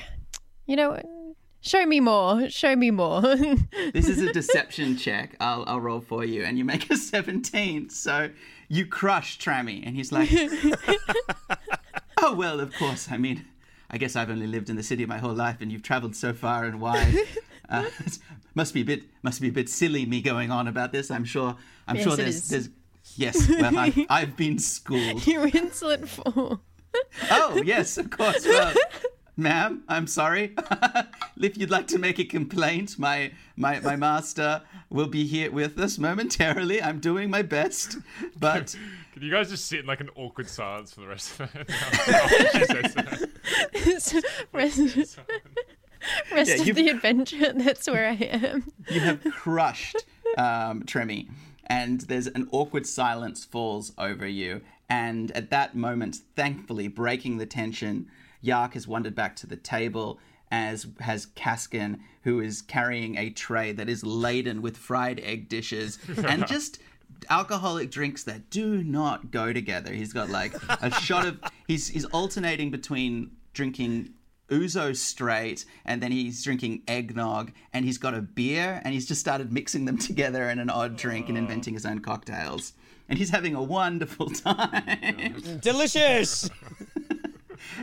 [0.67, 0.99] you know,
[1.63, 3.21] show me more, show me more.
[3.93, 5.35] This is a deception check.
[5.39, 7.89] I'll I'll roll for you, and you make a seventeen.
[7.89, 8.29] So
[8.69, 10.29] you crush Trammy, and he's like,
[12.17, 13.09] "Oh well, of course.
[13.11, 13.45] I mean,
[13.89, 16.33] I guess I've only lived in the city my whole life, and you've travelled so
[16.33, 17.15] far and wide.
[17.69, 17.89] Uh,
[18.55, 21.09] must be a bit must be a bit silly me going on about this.
[21.09, 21.55] I'm sure.
[21.87, 22.69] I'm Yes, sure there's there's
[23.15, 23.49] yes.
[23.49, 25.25] Well, I've, I've been schooled.
[25.25, 26.61] You're insolent fool.
[27.31, 28.45] Oh yes, of course.
[28.45, 28.73] Well,
[29.37, 30.53] ma'am, I'm sorry.
[31.41, 35.77] if you'd like to make a complaint, my my my master will be here with
[35.79, 36.81] us momentarily.
[36.81, 37.97] I'm doing my best,
[38.39, 38.75] but
[39.13, 41.69] Can you guys just sit in like an awkward silence for the rest of it?
[41.69, 43.29] After she says that.
[44.53, 45.17] rest
[46.31, 48.71] rest Yeah, of the adventure, that's where I am.
[48.89, 50.05] you have crushed
[50.37, 51.29] um, Tremmy,
[51.67, 54.61] and there's an awkward silence falls over you.
[54.89, 58.07] And at that moment, thankfully, breaking the tension,
[58.43, 60.19] Yark has wandered back to the table,
[60.51, 65.97] as has Kaskin, who is carrying a tray that is laden with fried egg dishes
[66.27, 66.79] and just
[67.29, 69.93] alcoholic drinks that do not go together.
[69.93, 74.13] He's got like a shot of he's he's alternating between drinking
[74.49, 79.21] ouzo straight and then he's drinking eggnog and he's got a beer and he's just
[79.21, 82.73] started mixing them together in an odd drink and inventing his own cocktails.
[83.09, 85.59] And he's having a wonderful time.
[85.61, 86.49] Delicious.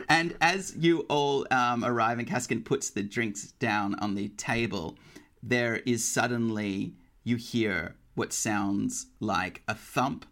[0.09, 4.97] And as you all um, arrive and Kaskin puts the drinks down on the table,
[5.43, 10.27] there is suddenly, you hear what sounds like a thump,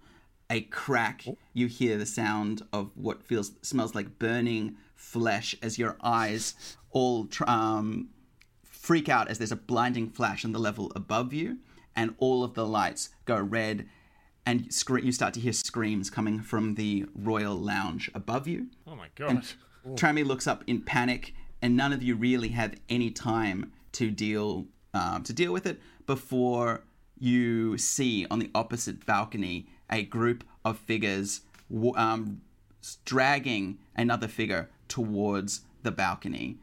[0.50, 1.24] a crack.
[1.52, 7.28] You hear the sound of what feels smells like burning flesh as your eyes all
[7.46, 8.08] um,
[8.64, 11.58] freak out as there's a blinding flash on the level above you,
[11.94, 13.88] and all of the lights go red,
[14.48, 18.68] and scre- you start to hear screams coming from the royal lounge above you.
[18.86, 19.44] Oh my god.
[19.94, 24.66] Trammy looks up in panic, and none of you really have any time to deal
[24.94, 26.82] um, to deal with it before
[27.18, 31.42] you see on the opposite balcony a group of figures
[31.94, 32.40] um,
[33.04, 36.56] dragging another figure towards the balcony.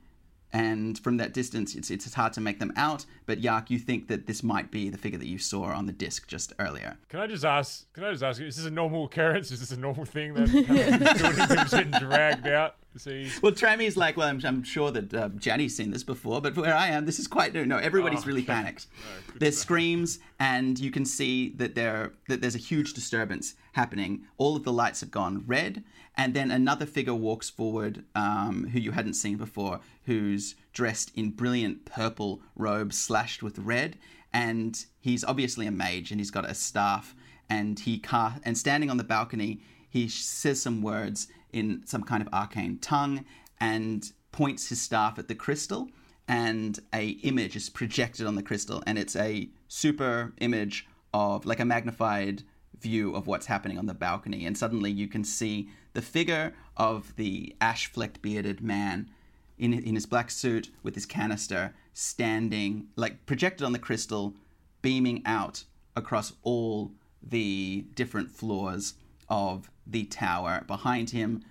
[0.55, 3.05] And from that distance, it's, it's hard to make them out.
[3.25, 5.91] But Yark, you think that this might be the figure that you saw on the
[5.91, 6.95] disc just earlier.
[7.09, 7.91] Can I just ask?
[7.91, 8.47] Can I just ask you?
[8.47, 9.51] Is this a normal occurrence?
[9.51, 13.29] Is this a normal thing that happens to people getting dragged out to see?
[13.41, 16.75] Well, Trammy's like, well, I'm, I'm sure that uh, Janny's seen this before, but where
[16.75, 17.65] I am, this is quite new.
[17.65, 18.53] No, everybody's Oh, really okay.
[18.53, 18.87] panicked.
[19.35, 24.23] There's screams, and you can see that there that there's a huge disturbance happening.
[24.37, 25.83] All of the lights have gone red,
[26.15, 31.31] and then another figure walks forward, um, who you hadn't seen before, who's dressed in
[31.31, 33.97] brilliant purple robes slashed with red,
[34.33, 37.13] and he's obviously a mage, and he's got a staff,
[37.49, 42.21] and he ca- and standing on the balcony, he says some words in some kind
[42.21, 43.25] of arcane tongue,
[43.59, 45.89] and points his staff at the crystal
[46.27, 51.59] and a image is projected on the crystal and it's a super image of like
[51.59, 52.43] a magnified
[52.81, 54.45] view of what's happening on the balcony.
[54.45, 59.09] And suddenly you can see the figure of the ash flecked bearded man
[59.57, 64.33] in in his black suit with his canister, standing like projected on the crystal,
[64.81, 65.63] beaming out
[65.95, 66.91] across all
[67.23, 68.95] the different floors
[69.29, 70.63] of the tower.
[70.67, 71.43] Behind him,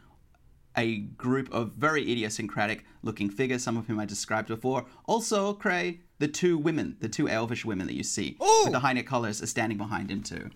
[0.77, 4.87] a group of very idiosyncratic looking figures, some of whom I described before.
[5.07, 8.63] Also, Cray, the two women, the two elvish women that you see Ooh.
[8.65, 10.51] with the high neck collars are standing behind him too.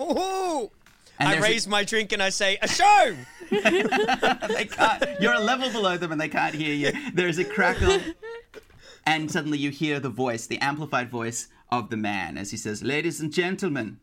[0.00, 0.70] Ooh.
[1.18, 3.16] And I there's a- raise my drink and I say, a show!
[3.50, 5.20] they can't.
[5.20, 7.10] You're a level below them, and they can't hear you.
[7.12, 8.00] There's a crackle,
[9.04, 12.82] and suddenly you hear the voice, the amplified voice of the man, as he says,
[12.82, 13.98] "Ladies and gentlemen,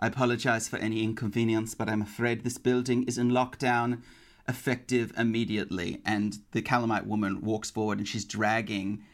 [0.00, 4.02] I apologize for any inconvenience, but I'm afraid this building is in lockdown,
[4.48, 9.04] effective immediately." And the Calamite woman walks forward, and she's dragging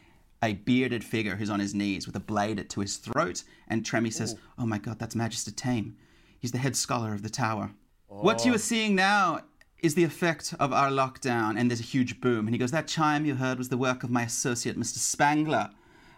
[0.41, 3.43] a bearded figure who's on his knees with a blade to his throat.
[3.67, 5.95] And Tremy says, "Oh my God, that's Magister Tame.
[6.39, 7.73] He's the head scholar of the tower."
[8.07, 8.55] What you oh.
[8.55, 9.41] are seeing now
[9.79, 12.47] is the effect of our lockdown, and there's a huge boom.
[12.47, 14.97] And he goes, That chime you heard was the work of my associate, Mr.
[14.97, 15.69] Spangler.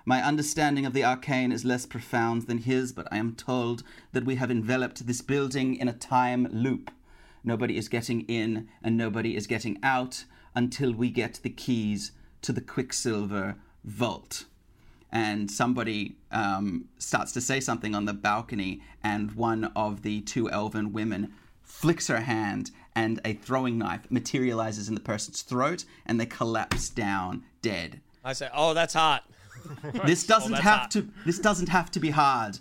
[0.10, 4.26] My understanding of the arcane is less profound than his, but I am told that
[4.26, 6.90] we have enveloped this building in a time loop.
[7.44, 10.24] Nobody is getting in and nobody is getting out
[10.56, 14.46] until we get the keys to the Quicksilver Vault
[15.12, 20.50] and somebody um, starts to say something on the balcony, and one of the two
[20.50, 26.20] elven women flicks her hand, and a throwing knife materializes in the person's throat, and
[26.20, 28.02] they collapse down dead.
[28.24, 29.24] I say, oh, that's hot.
[30.06, 31.08] This doesn't have to.
[31.26, 32.60] This doesn't have to be hard.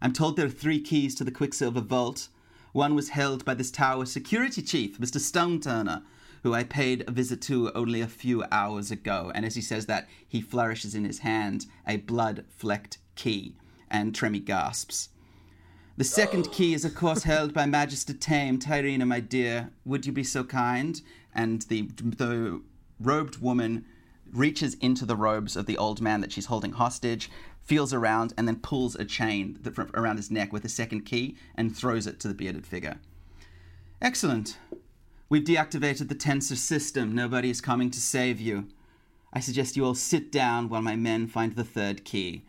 [0.00, 2.28] I'm told there are three keys to the Quicksilver Vault.
[2.72, 5.18] One was held by this tower's security chief, Mr.
[5.18, 6.02] Stone Turner,
[6.42, 9.32] who I paid a visit to only a few hours ago.
[9.34, 13.54] And as he says that, he flourishes in his hand a blood-flecked key,
[13.90, 15.08] and Tremy gasps.
[15.96, 16.50] The second oh.
[16.50, 18.58] key is, of course, held by Magister Tame.
[18.58, 21.00] Tyrina, my dear, would you be so kind?
[21.34, 22.60] And the the
[23.00, 23.86] robed woman
[24.32, 27.30] reaches into the robes of the old man that she's holding hostage,
[27.62, 29.58] feels around, and then pulls a chain
[29.94, 32.98] around his neck with a second key and throws it to the bearded figure.
[34.00, 34.58] Excellent.
[35.28, 37.14] We've deactivated the Tenser system.
[37.14, 38.68] Nobody is coming to save you.
[39.32, 42.44] I suggest you all sit down while my men find the third key.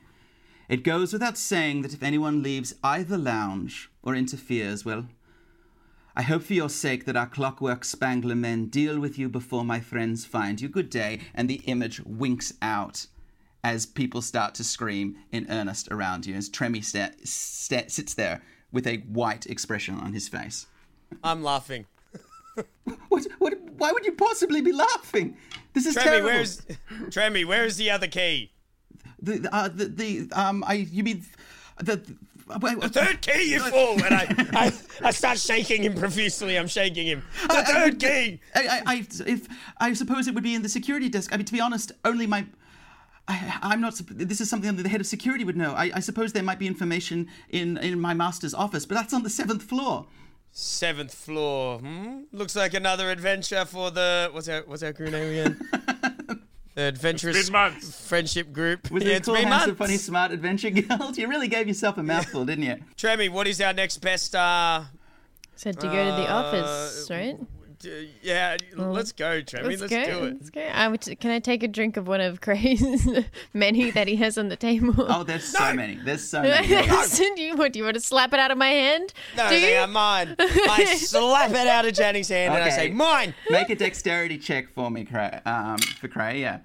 [0.69, 5.07] It goes without saying that if anyone leaves either lounge or interferes, well,
[6.17, 9.79] I hope for your sake that our clockwork spangler men deal with you before my
[9.79, 10.67] friends find you.
[10.67, 11.19] Good day.
[11.35, 13.05] And the image winks out
[13.63, 18.87] as people start to scream in earnest around you, as Tremy sta- sits there with
[18.87, 20.65] a white expression on his face.
[21.23, 21.85] I'm laughing.
[23.09, 25.37] What, what, why would you possibly be laughing?
[25.73, 26.25] This is Tremy, terrible.
[26.29, 26.65] where's
[27.11, 27.45] Tremy?
[27.45, 28.51] Where's the other key?
[29.21, 31.23] the, uh, the, the um, I, you mean,
[31.79, 32.01] the,
[32.47, 34.03] the, The third key, you fool!
[34.03, 34.73] And I, I,
[35.07, 36.57] I start shaking him profusely.
[36.57, 37.23] I'm shaking him.
[37.47, 38.39] The third key.
[38.55, 41.33] I, I, I, if I suppose it would be in the security desk.
[41.33, 42.45] I mean, to be honest, only my.
[43.27, 43.99] I, I'm not.
[44.09, 45.73] This is something that the head of security would know.
[45.73, 49.23] I, I suppose there might be information in in my master's office, but that's on
[49.23, 50.07] the seventh floor.
[50.51, 51.79] Seventh floor.
[51.79, 52.21] Hmm?
[52.31, 56.13] Looks like another adventure for the what's our what's our crew name again?
[56.77, 58.91] the adventurous been friendship group.
[58.91, 59.77] Was yeah, it it's cool, been months.
[59.79, 61.17] funny, smart adventure guild?
[61.17, 62.75] You really gave yourself a mouthful, didn't you?
[62.95, 64.35] Tremy, what is our next best?
[64.35, 64.83] Uh,
[65.55, 67.35] Said to go to the Uh, office, right?
[67.79, 69.77] D- yeah, let's go, Tremy.
[69.77, 70.05] Let's, go.
[70.05, 70.33] do it.
[70.33, 70.61] Let's go.
[70.61, 73.07] I would, can I take a drink of one of Cray's
[73.53, 74.93] many that he has on the table?
[74.97, 75.95] Oh, there's so many.
[75.95, 76.67] There's so many.
[77.37, 79.13] Do you, what, do you want to slap it out of my hand?
[79.35, 79.79] No, do they you?
[79.79, 80.35] are mine.
[80.39, 83.33] I slap it out of Janny's hand and I say, mine.
[83.49, 85.39] Make a dexterity check for me, Cray.
[85.45, 86.59] Um, for Cray, yeah.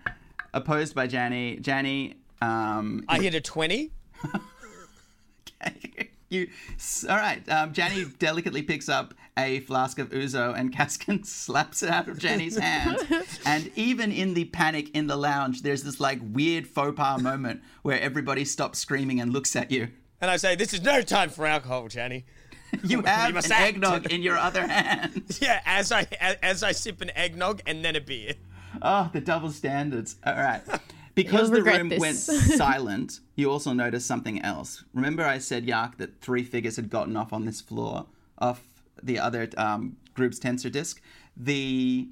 [0.54, 1.60] Opposed by Janny.
[1.60, 3.90] Janny, um, I hit a 20.
[5.66, 6.10] okay.
[6.28, 6.48] you.
[7.08, 7.46] All right.
[7.48, 12.18] Um, Janny delicately picks up a flask of ouzo and Caskin slaps it out of
[12.18, 12.98] Janny's hand.
[13.46, 17.62] and even in the panic in the lounge, there's this like weird faux pas moment
[17.82, 19.88] where everybody stops screaming and looks at you.
[20.20, 22.24] And I say, this is no time for alcohol, Janny.
[22.84, 23.62] You have must an act.
[23.74, 25.24] eggnog in your other hand.
[25.42, 26.06] Yeah, as I
[26.40, 28.32] as I sip an eggnog and then a beer.
[28.80, 30.16] Oh, the double standards.
[30.24, 30.62] All right.
[31.14, 32.00] Because the room this.
[32.00, 34.84] went silent, you also noticed something else.
[34.94, 38.06] Remember, I said, Yark, that three figures had gotten off on this floor,
[38.38, 38.62] off
[39.02, 41.00] the other um, group's Tenser disc.
[41.36, 42.08] The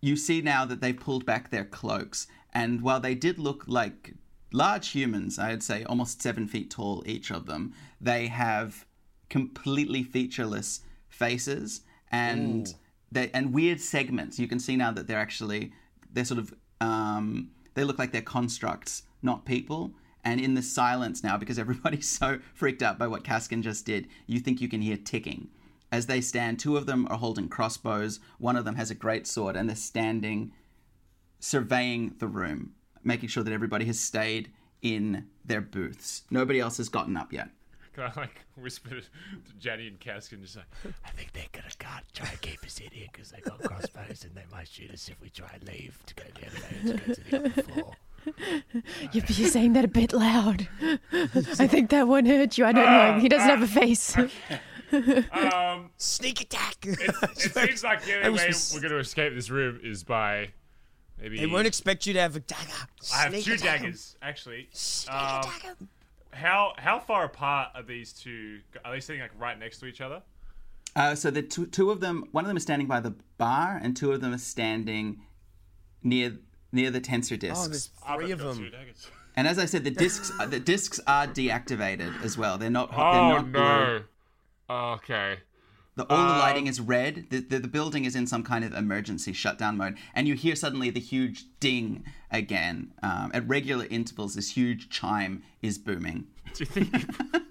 [0.00, 4.14] you see now that they've pulled back their cloaks, and while they did look like
[4.52, 8.86] large humans, I'd say almost seven feet tall, each of them, they have
[9.28, 12.74] completely featureless faces and
[13.10, 14.38] they and weird segments.
[14.38, 15.72] You can see now that they're actually
[16.12, 19.92] they're sort of um, they look like they're constructs, not people.
[20.24, 24.08] And in the silence now, because everybody's so freaked out by what Kaskin just did,
[24.26, 25.48] you think you can hear ticking.
[25.90, 28.20] As they stand, two of them are holding crossbows.
[28.38, 30.52] One of them has a great sword, and they're standing
[31.40, 32.72] surveying the room,
[33.04, 34.50] making sure that everybody has stayed
[34.82, 36.22] in their booths.
[36.30, 37.48] Nobody else has gotten up yet.
[37.94, 39.02] Can I like whisper to
[39.58, 40.66] Jenny and Caskin just like,
[41.04, 44.24] I think they're gonna guard, try and keep us in here because they've got crossbows
[44.24, 46.98] and they might shoot us if we try and leave to go to the elevator
[46.98, 47.92] to go to the upper floor.
[49.12, 50.68] You're, you're saying that a bit loud.
[51.12, 52.66] I think that one hurt you.
[52.66, 53.20] I don't know.
[53.20, 54.16] He doesn't have a face.
[54.18, 54.28] um,
[55.98, 56.76] Sneak attack.
[56.82, 60.48] it seems like the only way we're going to escape this room is by
[61.20, 61.38] maybe.
[61.38, 62.70] They won't expect you to have a dagger.
[63.14, 63.86] I have Sneak two attack 'em.
[63.86, 64.68] daggers actually.
[64.72, 65.88] Sneak Um, attack 'em.
[66.32, 68.60] how how far apart are these two?
[68.84, 70.22] Are they sitting like right next to each other?
[70.94, 73.78] Uh, so the two, two of them, one of them is standing by the bar,
[73.82, 75.20] and two of them are standing
[76.04, 76.38] near
[76.70, 77.58] near the Tenser discs.
[77.64, 78.70] Oh, there's I've three of got them.
[78.70, 79.08] Daggers.
[79.36, 82.56] and as I said, the discs uh, the discs are deactivated as well.
[82.56, 82.90] They're not.
[82.92, 83.60] they're Oh not blue.
[83.60, 84.02] no.
[84.70, 85.38] Okay.
[85.98, 87.26] The, all the lighting Um, is red.
[87.30, 90.54] The, the, the building is in some kind of emergency shutdown mode, and you hear
[90.54, 94.34] suddenly the huge ding again um, at regular intervals.
[94.36, 96.28] This huge chime is booming.
[96.54, 96.94] Do you think?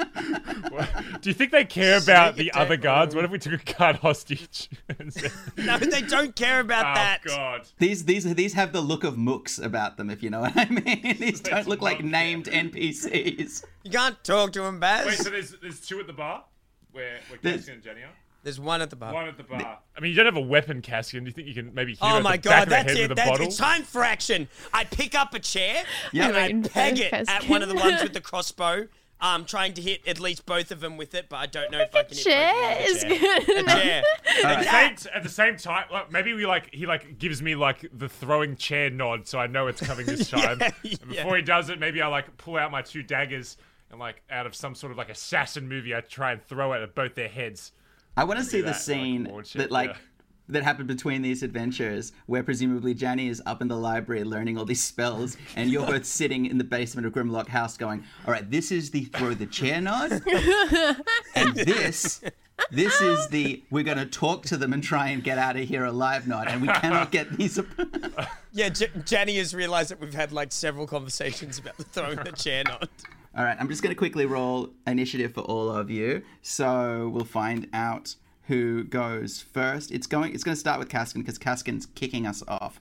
[0.71, 3.15] What- Do you think they care about the attack other guards?
[3.15, 4.69] What if we took a guard hostage?
[5.09, 7.19] said- No, they don't care about oh that.
[7.23, 7.67] God.
[7.79, 10.65] These these these have the look of mooks about them, if you know what I
[10.69, 11.15] mean.
[11.19, 13.63] These don't Let's look like love named NPCs.
[13.83, 15.05] You can't talk to them, Baz.
[15.05, 16.43] Wait, so there's there's two at the bar
[16.91, 18.09] where where There's- Cassian and Jenny are.
[18.47, 19.13] There's one at the bar.
[19.13, 19.79] One at the bar.
[19.97, 21.25] I mean, you don't have a weapon, Cassian.
[21.25, 22.69] Do you think you can maybe hit her Oh at my the back god, of
[22.69, 23.15] the that's it.
[23.17, 23.45] That's, bottle?
[23.47, 24.47] it's time for action.
[24.73, 25.83] I pick up a chair
[26.13, 26.29] Yeah.
[26.29, 27.29] and I Right, peg it Cascan.
[27.29, 28.87] at one of the ones with the crossbow.
[29.19, 31.79] I'm trying to hit at least both of them with it, but I don't know
[31.81, 33.43] if I can hit Chair both is of them with a chair.
[33.45, 33.65] good.
[33.67, 34.03] A chair.
[34.45, 37.55] At the, same, at the same time, like, maybe we like he like gives me
[37.55, 40.59] like the throwing chair nod, so I know it's coming this time.
[40.61, 41.23] Yeah, And yeah.
[41.23, 43.57] before he does it, maybe I like pull out my two daggers
[43.89, 46.81] and like out of some sort of like assassin movie, I try and throw it
[46.83, 47.71] at both their heads.
[48.17, 49.97] I want to see the that, like, scene launch that like yeah.
[50.49, 54.65] that happened between these adventures, where presumably Janny is up in the library learning all
[54.65, 58.49] these spells, and you're both sitting in the basement of Grimlock House, going, "All right,
[58.49, 60.11] this is the throw the chair nod,
[61.35, 62.21] and this."
[62.71, 65.67] This is the we're going to talk to them and try and get out of
[65.67, 67.59] here alive nod, and we cannot get these.
[68.51, 72.31] Yeah, J- Jenny has realised that we've had like several conversations about the throwing the
[72.31, 72.89] chair nod.
[73.37, 76.23] All right, I'm just going to quickly roll initiative for all of you.
[76.41, 78.15] So we'll find out
[78.47, 79.91] who goes first.
[79.91, 80.33] It's going.
[80.33, 82.79] It's going to start with Kaskin because Kaskin's kicking us off.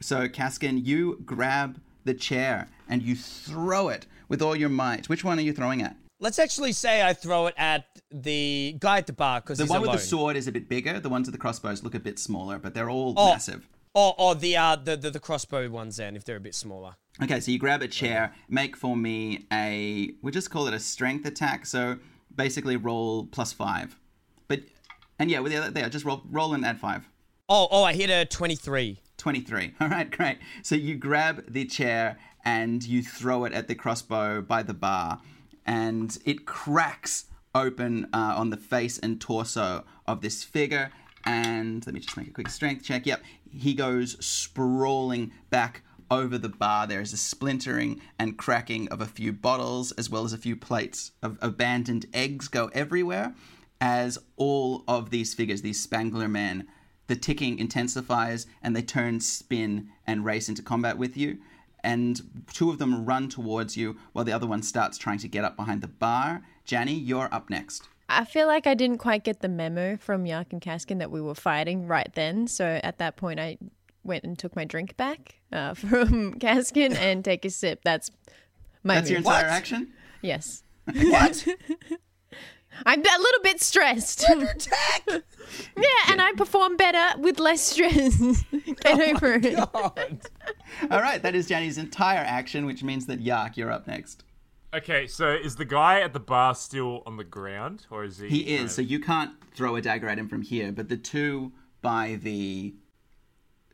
[0.00, 5.08] So Kaskin, you grab the chair and you throw it with all your might.
[5.08, 5.94] Which one are you throwing at?
[6.18, 9.82] Let's actually say I throw it at the guy at the bar because The one
[9.82, 9.92] alone.
[9.92, 10.98] with the sword is a bit bigger.
[10.98, 13.30] The ones with the crossbows look a bit smaller, but they're all Oh.
[13.30, 13.68] massive.
[13.94, 16.94] Or, or the, uh, the the the crossbow ones then, if they're a bit smaller.
[17.20, 20.12] Okay, so you grab a chair, make for me a.
[20.22, 21.66] We just call it a strength attack.
[21.66, 21.98] So
[22.34, 23.98] basically, roll plus five.
[24.48, 24.60] But
[25.18, 27.08] and yeah, with the other there, just roll roll and add five.
[27.48, 29.00] Oh, oh, I hit a twenty-three.
[29.18, 29.74] 23.
[29.80, 30.38] All right, great.
[30.64, 35.20] So you grab the chair and you throw it at the crossbow by the bar,
[35.64, 40.90] and it cracks open uh, on the face and torso of this figure.
[41.24, 43.06] And let me just make a quick strength check.
[43.06, 43.22] Yep,
[43.52, 46.86] he goes sprawling back over the bar.
[46.86, 50.54] There is a splintering and cracking of a few bottles, as well as a few
[50.54, 53.34] plates of abandoned eggs go everywhere.
[53.80, 56.68] As all of these figures, these Spangler men,
[57.08, 61.38] the ticking intensifies and they turn, spin, and race into combat with you.
[61.82, 65.44] And two of them run towards you while the other one starts trying to get
[65.44, 66.42] up behind the bar.
[66.64, 67.88] Janny, you're up next.
[68.08, 71.20] I feel like I didn't quite get the memo from Yark and Kaskin that we
[71.20, 72.46] were fighting right then.
[72.46, 73.56] So at that point, I
[74.04, 77.80] went and took my drink back uh, from Kaskin and take a sip.
[77.84, 78.10] That's
[78.82, 79.52] my That's your entire What?
[79.52, 79.92] action?
[80.22, 80.62] Yes.
[80.84, 81.46] What?
[82.86, 84.24] I'm a little bit stressed.
[84.28, 85.02] Attack!
[85.06, 88.42] yeah, and I perform better with less stress.
[88.50, 89.56] Get over it.
[89.56, 90.20] God.
[90.90, 94.24] All right, that is Janny's entire action, which means that Yark, you're up next.
[94.74, 98.28] Okay, so is the guy at the bar still on the ground, or is he?
[98.28, 100.96] He kind is, so you can't throw a dagger at him from here, but the
[100.96, 102.74] two by the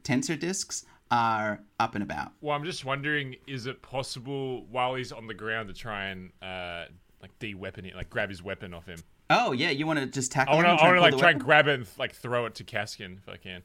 [0.09, 2.33] Tenser discs are up and about.
[2.41, 6.31] Well, I'm just wondering, is it possible while he's on the ground to try and
[6.41, 6.85] uh,
[7.21, 9.01] like de-weapon it, like grab his weapon off him?
[9.29, 10.79] Oh, yeah, you want to just tackle I want him?
[10.79, 12.55] to, and I want to pull like try and grab it and like throw it
[12.55, 13.61] to Kaskin if I can.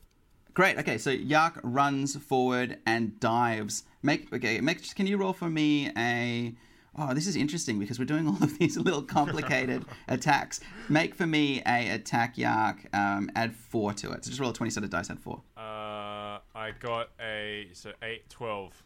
[0.53, 0.77] Great.
[0.77, 3.85] Okay, so Yark runs forward and dives.
[4.01, 4.59] Make okay.
[4.59, 4.93] Make.
[4.95, 6.53] Can you roll for me a?
[6.95, 10.59] Oh, this is interesting because we're doing all of these little complicated attacks.
[10.89, 12.87] Make for me a attack, Yark.
[12.93, 14.23] Um, add four to it.
[14.23, 15.09] So just roll a twenty-sided dice.
[15.09, 15.41] Add four.
[15.57, 18.83] Uh, I got a so eight, 12.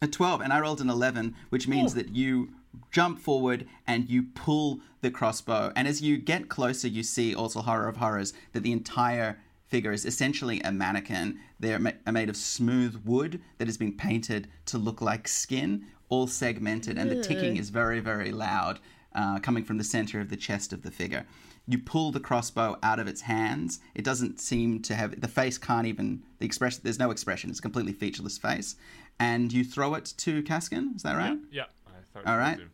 [0.00, 2.48] A 12, and I rolled an 11, which means that you
[2.90, 5.72] jump forward and you pull the crossbow.
[5.76, 9.38] And as you get closer, you see also horror of horrors that the entire
[9.68, 11.38] figure is essentially a mannequin.
[11.60, 15.86] They're ma- are made of smooth wood that has been painted to look like skin,
[16.12, 18.78] all segmented, and the ticking is very, very loud,
[19.14, 21.24] uh, coming from the center of the chest of the figure.
[21.66, 23.80] You pull the crossbow out of its hands.
[23.94, 25.56] It doesn't seem to have the face.
[25.56, 26.82] Can't even the expression.
[26.84, 27.48] There's no expression.
[27.48, 28.76] It's a completely featureless face,
[29.18, 30.94] and you throw it to Kaskin.
[30.94, 31.38] Is that right?
[31.50, 31.64] Yeah.
[31.86, 32.58] I thought All it right.
[32.58, 32.70] would do.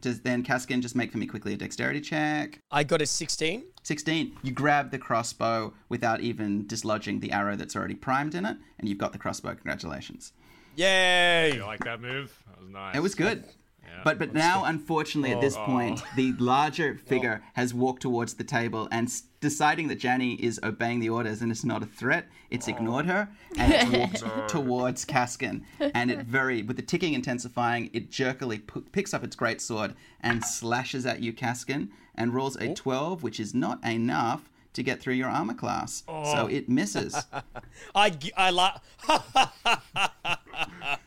[0.00, 2.58] Does then Kaskin just make for me quickly a dexterity check?
[2.70, 3.64] I got a 16.
[3.82, 4.36] 16.
[4.42, 8.88] You grab the crossbow without even dislodging the arrow that's already primed in it, and
[8.88, 9.54] you've got the crossbow.
[9.56, 10.32] Congratulations.
[10.78, 11.54] Yay!
[11.56, 12.32] You like that move?
[12.46, 12.96] That was nice.
[12.96, 13.44] It was good.
[13.82, 14.00] Yeah.
[14.04, 15.64] But but now, unfortunately, at this Oh.
[15.64, 20.60] point, the larger figure has walked towards the table and s- deciding that Janny is
[20.62, 22.72] obeying the orders and it's not a threat, it's oh.
[22.72, 25.62] ignored her and it's walked towards Kaskin.
[25.80, 29.94] And it very, with the ticking intensifying, it jerkily p- picks up its great sword
[30.20, 35.00] and slashes at you, Kaskin, and rolls a 12, which is not enough to get
[35.00, 36.04] through your armor class.
[36.06, 37.16] So it misses.
[37.94, 38.74] I, I like.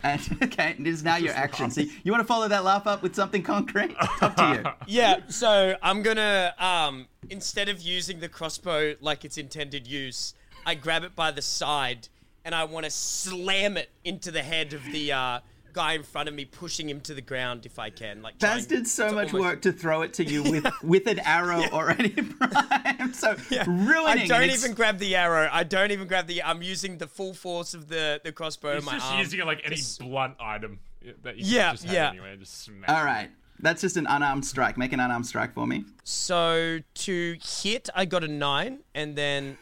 [0.03, 1.70] and okay, it is now your action.
[1.72, 3.95] See, you want to follow that laugh up with something concrete?
[4.01, 4.64] It's up to you.
[4.88, 10.34] Yeah, so I'm gonna um instead of using the crossbow like its intended use,
[10.66, 12.07] I grab it by the side
[12.43, 15.39] and I want to slam it into the head of the uh,
[15.74, 18.22] guy in front of me, pushing him to the ground if I can.
[18.22, 21.20] Like Baz did so much almost- work to throw it to you with with an
[21.20, 23.36] arrow already primed, so
[23.68, 24.06] ruining.
[24.06, 25.50] I don't and ex- even grab the arrow.
[25.52, 26.44] I don't even grab the.
[26.44, 29.20] I'm using the full force of the the crossbow in He's my just arm.
[29.20, 30.80] using it like any Just- blunt item
[31.24, 32.10] that you Yeah, just have yeah.
[32.10, 32.36] anyway.
[32.38, 32.90] Just smash.
[32.90, 34.78] All right, that's just an unarmed strike.
[34.78, 35.86] Make an unarmed strike for me.
[36.04, 39.58] So to hit, I got a nine, and then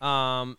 [0.00, 0.56] um,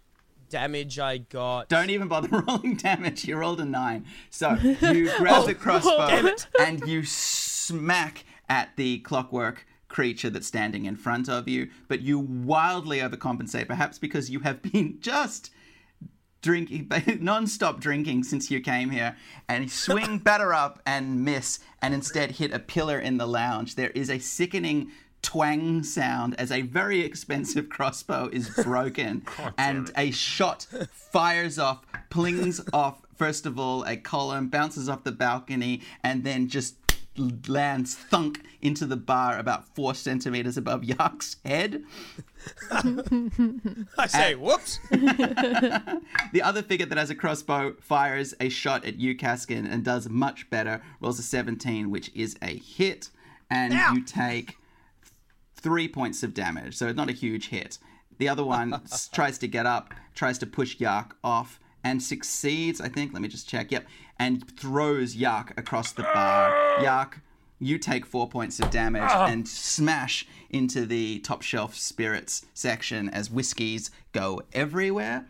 [0.49, 1.69] damage I got.
[1.69, 3.25] Don't even bother rolling damage.
[3.25, 4.05] You rolled a nine.
[4.29, 6.47] So you grab the oh, crossbow it.
[6.59, 12.19] and you smack at the clockwork creature that's standing in front of you, but you
[12.19, 15.51] wildly overcompensate, perhaps because you have been just
[16.41, 16.87] drinking
[17.21, 19.15] non-stop drinking since you came here
[19.49, 23.89] and swing batter up and miss and instead hit a pillar in the lounge there
[23.89, 24.91] is a sickening
[25.25, 29.25] twang sound as a very expensive crossbow is broken
[29.57, 35.11] and a shot fires off plings off first of all a column bounces off the
[35.11, 36.75] balcony and then just
[37.47, 41.83] lands thunk into the bar about four centimeters above Yark's head
[43.97, 44.77] I say, whoops.
[44.91, 50.07] The other figure that has a crossbow fires a shot at you, Kaskin, and does
[50.09, 50.83] much better.
[51.01, 53.09] Rolls a 17, which is a hit,
[53.49, 54.57] and you take
[55.65, 56.75] three points of damage.
[56.75, 57.79] So it's not a huge hit.
[58.19, 62.87] The other one tries to get up, tries to push Yark off, and succeeds, I
[62.87, 63.13] think.
[63.13, 63.71] Let me just check.
[63.71, 63.87] Yep.
[64.19, 66.83] And throws Yark across the bar.
[66.83, 67.19] Yark,
[67.57, 69.25] you take four points of damage ah.
[69.25, 75.25] and smash into the top shelf spirits section as whiskeys go everywhere.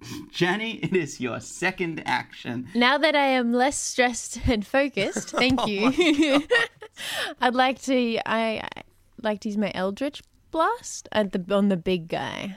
[0.30, 2.68] Jenny, it is your second action.
[2.76, 6.44] Now that I am less stressed and focused, thank oh you.
[7.40, 8.82] I'd like to I I
[9.22, 12.56] like to use my Eldritch blast at the on the big guy.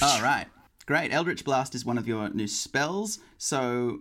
[0.00, 0.46] All right,
[0.86, 1.12] great.
[1.12, 3.18] Eldritch Blast is one of your new spells.
[3.36, 4.00] So,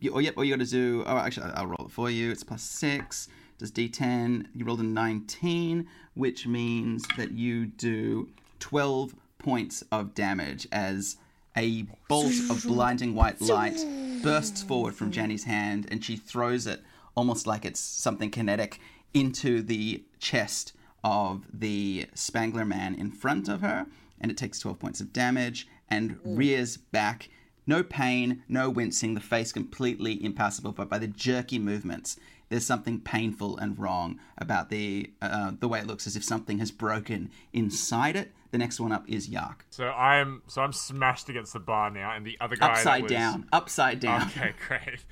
[0.00, 1.02] you, oh, yep, all you got to do.
[1.06, 2.30] Oh, actually, I'll roll it for you.
[2.30, 3.28] It's plus six.
[3.58, 4.46] Does D10.
[4.54, 8.28] You rolled a 19, which means that you do
[8.60, 11.16] 12 points of damage as
[11.56, 13.84] a bolt of blinding white light
[14.22, 16.82] bursts forward from Jenny's hand and she throws it
[17.16, 18.80] almost like it's something kinetic
[19.14, 20.72] into the chest
[21.04, 23.86] of the Spangler man in front of her.
[24.20, 27.28] And it takes 12 points of damage and rears back.
[27.66, 32.18] No pain, no wincing, the face completely impassible, but by the jerky movements,
[32.48, 36.58] there's something painful and wrong about the uh, the way it looks as if something
[36.60, 38.32] has broken inside it.
[38.52, 39.66] The next one up is Yark.
[39.68, 43.12] So I'm so I'm smashed against the bar now, and the other guy Upside was-
[43.12, 44.22] down, upside down.
[44.28, 45.04] Okay, great.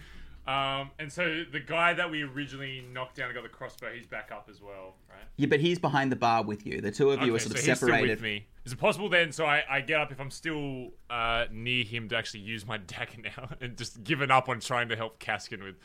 [0.46, 4.06] Um, and so the guy that we originally knocked down and got the crossbow, he's
[4.06, 5.18] back up as well, right?
[5.36, 6.80] Yeah, but he's behind the bar with you.
[6.80, 8.08] The two of you are sort so of separated.
[8.10, 8.46] with me.
[8.64, 9.32] Is it possible then?
[9.32, 12.76] So I, I get up if I'm still uh, near him to actually use my
[12.86, 15.76] dagger now, and just given up on trying to help Kaskin with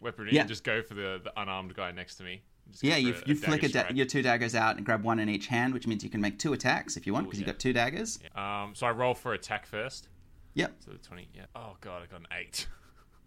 [0.00, 0.40] weaponry, Yeah.
[0.42, 2.42] and just go for the, the unarmed guy next to me.
[2.82, 3.96] Yeah, you, for you flick a da- strike.
[3.96, 6.38] your two daggers out and grab one in each hand, which means you can make
[6.38, 7.46] two attacks if you want, because yeah.
[7.46, 8.18] you've got two daggers.
[8.36, 10.08] Um, so I roll for attack first.
[10.54, 11.28] Yep, So the twenty.
[11.34, 11.46] Yeah.
[11.56, 12.66] Oh god, I got an eight.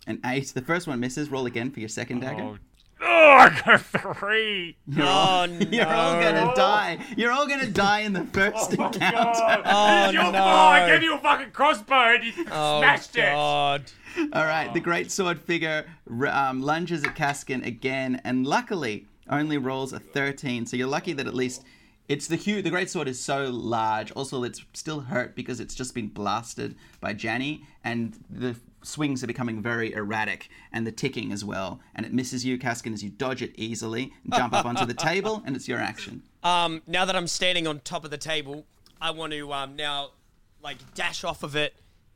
[0.07, 0.47] an eight.
[0.53, 1.29] The first one misses.
[1.29, 2.43] Roll again for your second dagger.
[2.43, 2.57] Oh,
[3.01, 3.81] oh, I got
[4.17, 4.77] three.
[4.87, 5.59] You're all, Oh, no.
[5.71, 6.97] You're all gonna die.
[7.17, 9.61] You're all gonna die in the first Oh, encounter.
[9.65, 10.31] Oh, It's your no.
[10.33, 10.73] fault.
[10.73, 13.31] I gave you a fucking crossbow and you Oh, smashed it.
[13.31, 13.83] God.
[14.33, 15.85] All right, the great sword figure
[16.29, 20.67] um, lunges at Kaskin again, and luckily only rolls a 13.
[20.67, 21.63] So you're lucky that at least
[22.07, 22.63] It's the huge.
[22.63, 24.11] The great sword is so large.
[24.11, 29.27] Also, it's still hurt because it's just been blasted by Janny, and the swings are
[29.27, 31.79] becoming very erratic, and the ticking as well.
[31.95, 34.93] And it misses you, Caskin, as you dodge it easily and jump up onto the
[34.93, 36.23] table, and it's your action.
[36.43, 38.65] Um, now that I'm standing on top of the table,
[39.01, 40.11] I want to um, now
[40.61, 41.75] like dash off of it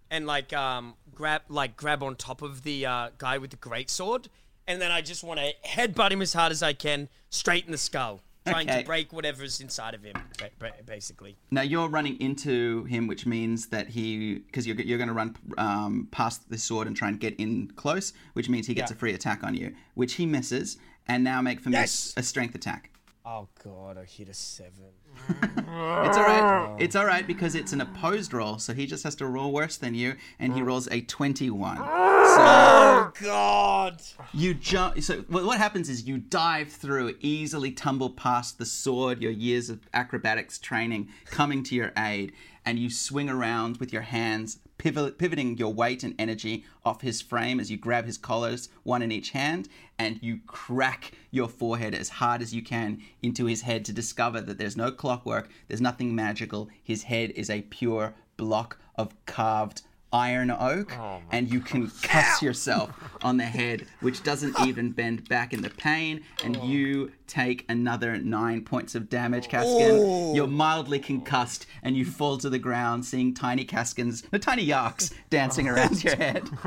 [0.10, 3.90] and like um, grab like grab on top of the uh, guy with the great
[3.90, 4.30] sword,
[4.68, 7.72] and then I just want to headbutt him as hard as I can, straight in
[7.72, 8.82] the skull, trying Okay.
[8.82, 11.38] to break whatever's inside of him, ba- ba- basically.
[11.52, 15.36] Now you're running into him, which means that he, because you're, you're going to run
[15.58, 18.96] um, past the sword and try and get in close, which means he gets Yeah.
[18.96, 20.78] a free attack on you, which he misses.
[21.10, 22.92] And now make for me a strength attack.
[23.30, 24.94] Oh god, I hit a seven.
[25.70, 26.70] It's all right.
[26.70, 26.78] Oh.
[26.80, 29.76] It's all right because it's an opposed roll, so he just has to roll worse
[29.76, 30.66] than you, and he mm.
[30.66, 31.78] rolls a twenty-one.
[31.80, 34.02] Oh god.
[34.34, 35.02] You jump.
[35.02, 39.82] So what happens is you dive through, easily tumble past the sword, your years of
[39.94, 42.32] acrobatics training coming to your aid,
[42.66, 47.22] and you swing around with your hands, pivot, pivoting your weight and energy off his
[47.22, 49.68] frame as you grab his collars, one in each hand,
[49.98, 54.42] and you crack your forehead as hard as you can into his head to discover
[54.42, 56.70] that there's no clockwork, there's nothing magical.
[56.84, 59.82] His head is a pure block of carved
[60.14, 60.94] iron oak,
[61.32, 62.92] and you can cuss yourself
[63.22, 68.18] on the head, which doesn't even bend back in the pain, and you take another
[68.18, 70.34] nine points of damage, Caskin.
[70.36, 75.14] You're mildly concussed, and you fall to the ground, seeing tiny Caskins, no, tiny Yarks
[75.30, 76.44] dancing around your head.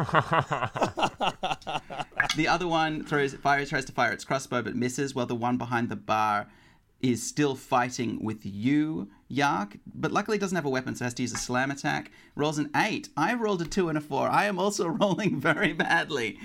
[2.36, 5.57] the other one throws fires, tries to fire its crossbow, but misses, while the one
[5.57, 6.49] behind the bar
[7.01, 11.22] is still fighting with you, Yark, but luckily doesn't have a weapon, so has to
[11.22, 12.11] use a slam attack.
[12.35, 13.09] Rolls an eight.
[13.16, 14.28] I rolled a two and a four.
[14.28, 16.39] I am also rolling very badly.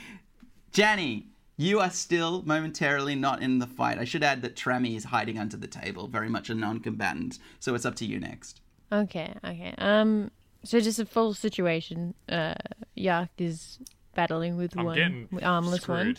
[0.71, 1.23] Janny,
[1.57, 3.97] you are still momentarily not in the fight.
[3.97, 7.39] I should add that Trami is hiding under the table, very much a non-combatant.
[7.59, 8.61] So it's up to you next.
[8.91, 9.73] Okay, okay.
[9.79, 10.29] Um,
[10.63, 12.13] so just a full situation.
[12.29, 12.53] Uh,
[12.93, 13.79] Yark is
[14.13, 16.17] battling with I'm one getting armless one.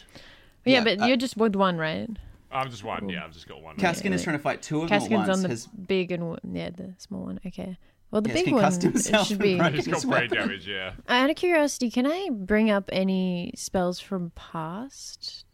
[0.65, 2.09] Yeah, Yeah, but uh, you're just with one, right?
[2.57, 3.09] I'm just one.
[3.09, 3.77] Yeah, I've just got one.
[3.77, 4.25] Caskin is wait.
[4.25, 5.31] trying to fight two of them at Caskin's once.
[5.31, 7.41] on the Has big and one- yeah, the small one.
[7.47, 7.77] Okay.
[8.11, 9.57] Well, the Yes, big one concussed it himself should and be.
[9.59, 10.39] broken He's got his brain weapon.
[10.39, 10.69] damage.
[10.69, 10.93] Yeah.
[11.09, 15.45] Out of curiosity, can I bring up any spells from past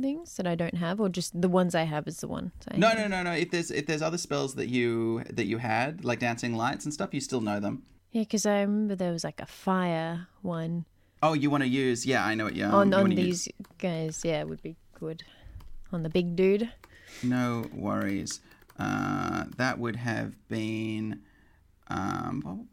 [0.00, 2.52] things that I don't have, or just the ones I have is the one?
[2.70, 2.98] I No, have?
[2.98, 3.32] no, no, no.
[3.32, 6.94] If there's if there's other spells that you that you had, like dancing lights and
[6.94, 7.82] stuff, you still know them.
[8.12, 10.86] Yeah, because I remember there was like a fire one
[11.22, 12.04] Oh, you want to use?
[12.06, 12.64] Yeah, I know what you.
[12.66, 13.54] Um, on you on wanna these use.
[13.78, 14.22] guys.
[14.24, 15.24] Yeah, would be good
[15.92, 16.70] on the big dude.
[17.22, 18.40] No worries.
[18.78, 21.22] Uh, that would have been.
[21.88, 22.66] Um, well,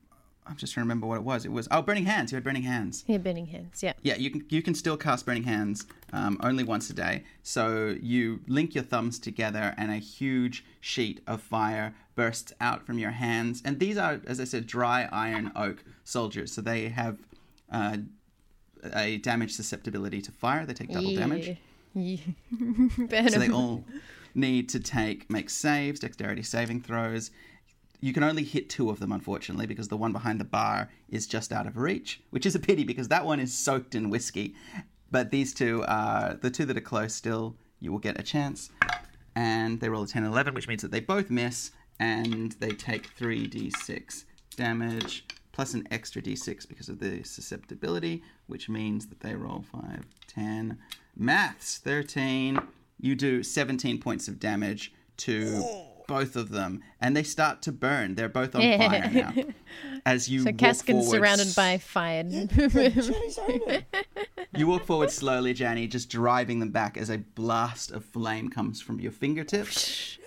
[0.45, 1.45] I'm just trying to remember what it was.
[1.45, 2.31] It was oh, burning hands.
[2.31, 3.03] You had burning hands.
[3.07, 3.81] Yeah, burning hands.
[3.81, 3.93] Yeah.
[4.01, 7.23] Yeah, you can you can still cast burning hands um, only once a day.
[7.43, 12.99] So you link your thumbs together, and a huge sheet of fire bursts out from
[12.99, 13.61] your hands.
[13.63, 16.51] And these are, as I said, dry iron oak soldiers.
[16.51, 17.17] So they have
[17.71, 17.97] uh,
[18.93, 20.65] a damage susceptibility to fire.
[20.65, 21.57] They take double damage.
[21.95, 22.17] Yeah.
[23.27, 23.85] So they all
[24.35, 27.31] need to take make saves, dexterity saving throws.
[28.01, 31.25] You can only hit two of them, unfortunately, because the one behind the bar is
[31.25, 34.55] just out of reach, which is a pity because that one is soaked in whiskey.
[35.09, 37.55] But these two are the two that are close still.
[37.79, 38.71] You will get a chance,
[39.35, 42.71] and they roll a 10 and 11, which means that they both miss, and they
[42.71, 44.25] take 3d6
[44.55, 50.05] damage plus an extra d6 because of the susceptibility, which means that they roll 5,
[50.27, 50.77] 10,
[51.15, 52.59] maths 13.
[52.99, 55.63] You do 17 points of damage to
[56.07, 58.15] both of them, and they start to burn.
[58.15, 59.33] They're both on fire now.
[60.05, 62.23] As you So walk Caskin's forward, surrounded by fire.
[64.57, 68.81] you walk forward slowly, Janny, just driving them back as a blast of flame comes
[68.81, 70.17] from your fingertips.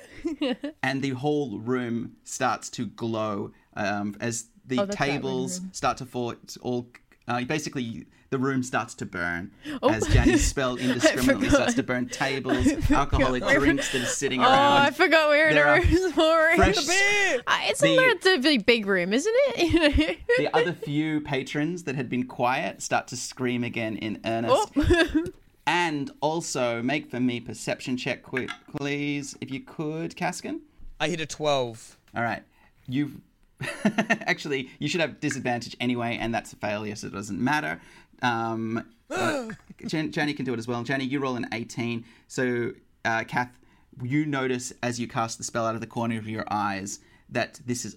[0.83, 5.61] and the whole room starts to glow um, as the Oh, that's that ring tables
[5.73, 6.31] start to fall.
[6.31, 6.89] It's all
[7.29, 9.53] uh, basically the room starts to burn
[9.83, 9.89] Oh.
[9.91, 14.53] as Janny's spell indiscriminately starts to burn tables, alcoholic drinks that are sitting around.
[14.83, 18.01] oh, I forgot we were in There a room for fresh- Uh, It's The- a
[18.01, 20.19] relatively big room, isn't it?
[20.39, 24.71] the other few patrons that had been quiet start to scream again in earnest.
[24.77, 25.25] oh.
[25.69, 30.61] And also make for me perception check, quick, please, if you could, Caskin.
[31.01, 31.97] I hit a 12.
[32.15, 32.43] All right,
[32.87, 33.17] you've
[33.85, 37.81] actually you should have disadvantage anyway, and that's a failure, so it doesn't matter.
[38.23, 39.49] Um, uh,
[39.87, 40.83] Jan- Jenny can do it as well.
[40.83, 42.05] Jenny, you roll an eighteen.
[42.29, 42.73] So,
[43.05, 43.59] uh, Kath,
[44.03, 47.61] you notice as you cast the spell out of the corner of your eyes that
[47.65, 47.97] this is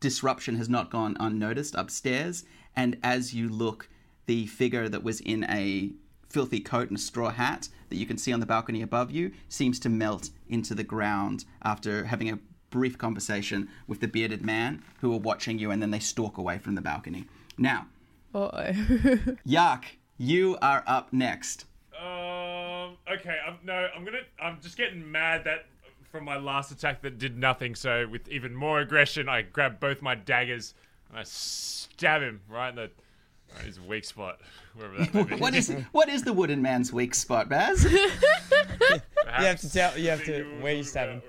[0.00, 2.44] disruption has not gone unnoticed upstairs,
[2.76, 3.88] and as you look,
[4.26, 5.92] the figure that was in a
[6.28, 9.30] filthy coat and a straw hat that you can see on the balcony above you
[9.48, 12.38] seems to melt into the ground after having a
[12.74, 16.58] brief conversation with the bearded man who are watching you and then they stalk away
[16.58, 17.24] from the balcony.
[17.56, 17.86] Now,
[18.34, 18.72] Uh-oh.
[19.44, 21.66] Yak, you are up next.
[21.96, 22.96] Um.
[23.08, 23.38] Okay.
[23.46, 23.86] I'm no.
[23.94, 24.18] I'm gonna.
[24.42, 25.66] I'm just getting mad that
[26.10, 27.76] from my last attack that did nothing.
[27.76, 30.74] So with even more aggression, I grab both my daggers
[31.10, 32.90] and I stab him right in the
[33.54, 34.40] right, his weak spot,
[34.74, 35.36] wherever that may be.
[35.40, 37.86] What is what is the wooden man's weak spot, Baz?
[39.38, 39.96] You have to tell.
[39.98, 41.22] You have to where you stab him.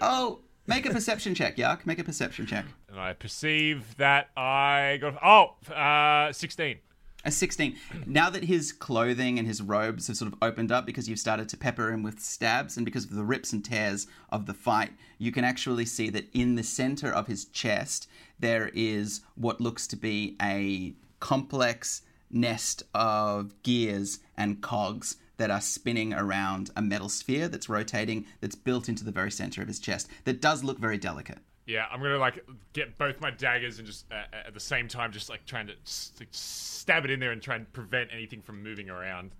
[0.00, 1.86] oh, make a perception check, Yak.
[1.86, 2.64] Make a perception check.
[2.88, 6.78] And I perceive that I got oh, uh, 16.
[7.24, 7.76] A 16.
[8.06, 11.48] Now that his clothing and his robes have sort of opened up because you've started
[11.48, 14.92] to pepper him with stabs and because of the rips and tears of the fight,
[15.18, 18.08] you can actually see that in the center of his chest
[18.38, 25.60] there is what looks to be a complex nest of gears and cogs that are
[25.60, 29.78] spinning around a metal sphere that's rotating that's built into the very center of his
[29.78, 31.38] chest that does look very delicate.
[31.66, 35.10] Yeah, I'm gonna like get both my daggers and just uh, at the same time
[35.12, 38.40] just like trying to s- like, stab it in there and try and prevent anything
[38.40, 39.32] from moving around.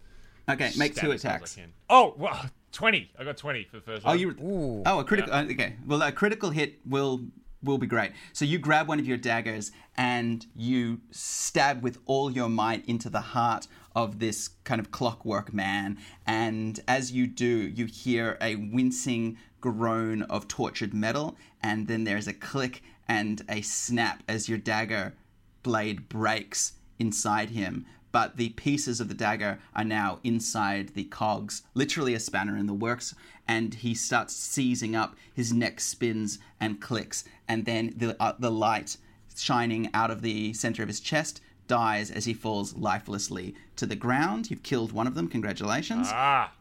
[0.49, 1.59] Okay, make Stab two as hard as attacks.
[1.59, 1.95] I.
[1.95, 3.11] Oh, well, 20.
[3.19, 4.19] I got 20 for the first Oh, one.
[4.19, 4.83] you.
[4.87, 5.33] Oh, a critical.
[5.33, 5.75] uh, Okay.
[5.87, 7.21] Well, a critical hit will
[7.63, 8.13] will be great.
[8.33, 13.09] So you grab one of your daggers and you stab with all your might into
[13.11, 13.67] the heart
[13.97, 15.99] of this kind of clockwork man.
[16.27, 22.29] And as you do, you hear a wincing groan of tortured metal, and then there's
[22.29, 25.15] a click and a snap as your dagger
[25.63, 27.87] blade breaks inside him.
[28.13, 32.67] But the pieces of the dagger are now inside the cogs, literally a spanner in
[32.67, 33.15] the works,
[33.49, 35.17] and he starts seizing up.
[35.35, 38.97] His neck spins and clicks, and then the uh, the light
[39.35, 43.97] shining out of the center of his chest dies as he falls lifelessly to the
[43.97, 44.51] ground.
[44.51, 45.29] You've killed one of them.
[45.29, 46.09] Congratulations.
[46.11, 46.53] ah,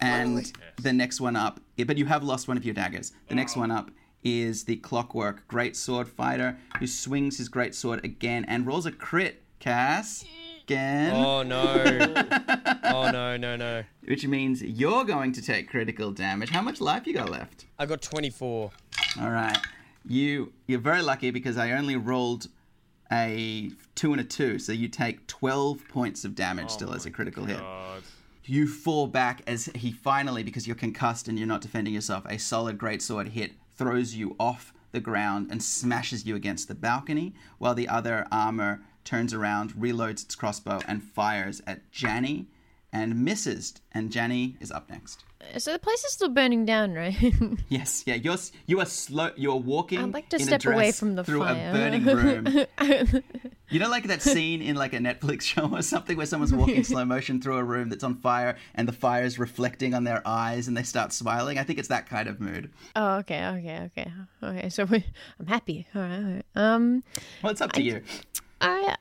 [0.00, 3.12] And the next one up, but you have lost one of your daggers.
[3.28, 3.90] The next one up
[4.24, 8.92] is the Clockwork Great Sword Fighter, who swings his great sword again and rolls a
[8.92, 9.42] crit.
[9.58, 10.24] Cass,
[10.64, 11.62] again, Oh no.
[12.84, 13.82] oh no no no.
[14.04, 16.50] which means you're going to take critical damage.
[16.50, 17.64] How much life you got left?
[17.78, 18.70] I got 24.
[19.20, 19.56] All right,
[20.06, 22.48] you you're very lucky because I only rolled
[23.10, 27.06] a two and a two, so you take twelve points of damage oh still as
[27.06, 27.60] a critical hit.
[28.44, 32.38] You fall back as he finally, because you're concussed and you're not defending yourself, a
[32.38, 37.74] solid greatsword hit throws you off the ground and smashes you against the balcony, while
[37.74, 42.46] the other armor turns around, reloads its crossbow, and fires at Janny
[42.96, 43.74] and misses.
[43.92, 45.24] And Jenny is up next.
[45.58, 47.14] so the place is still burning down, right?
[47.68, 48.36] Yes, yeah, you're
[48.66, 49.30] you are slow.
[49.36, 49.98] You are walking.
[49.98, 51.70] I'd like to step away from the through fire.
[51.70, 52.46] a burning room.
[53.68, 56.84] you know, like that scene in like a Netflix show or something where someone's walking
[56.84, 60.22] slow motion through a room that's on fire and the fire is reflecting on their
[60.26, 61.58] eyes and they start smiling.
[61.58, 62.70] I think it's that kind of mood.
[62.94, 64.68] oh, okay, okay, okay, okay.
[64.68, 65.04] So we,
[65.40, 65.86] I'm happy.
[65.94, 66.44] All right, all right.
[66.54, 67.02] Um,
[67.42, 68.02] Well, it's up to you.
[68.60, 68.96] I,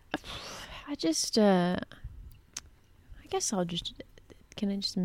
[0.88, 1.78] I just, uh,
[3.26, 4.04] I guess I'll just,
[4.56, 4.98] can I just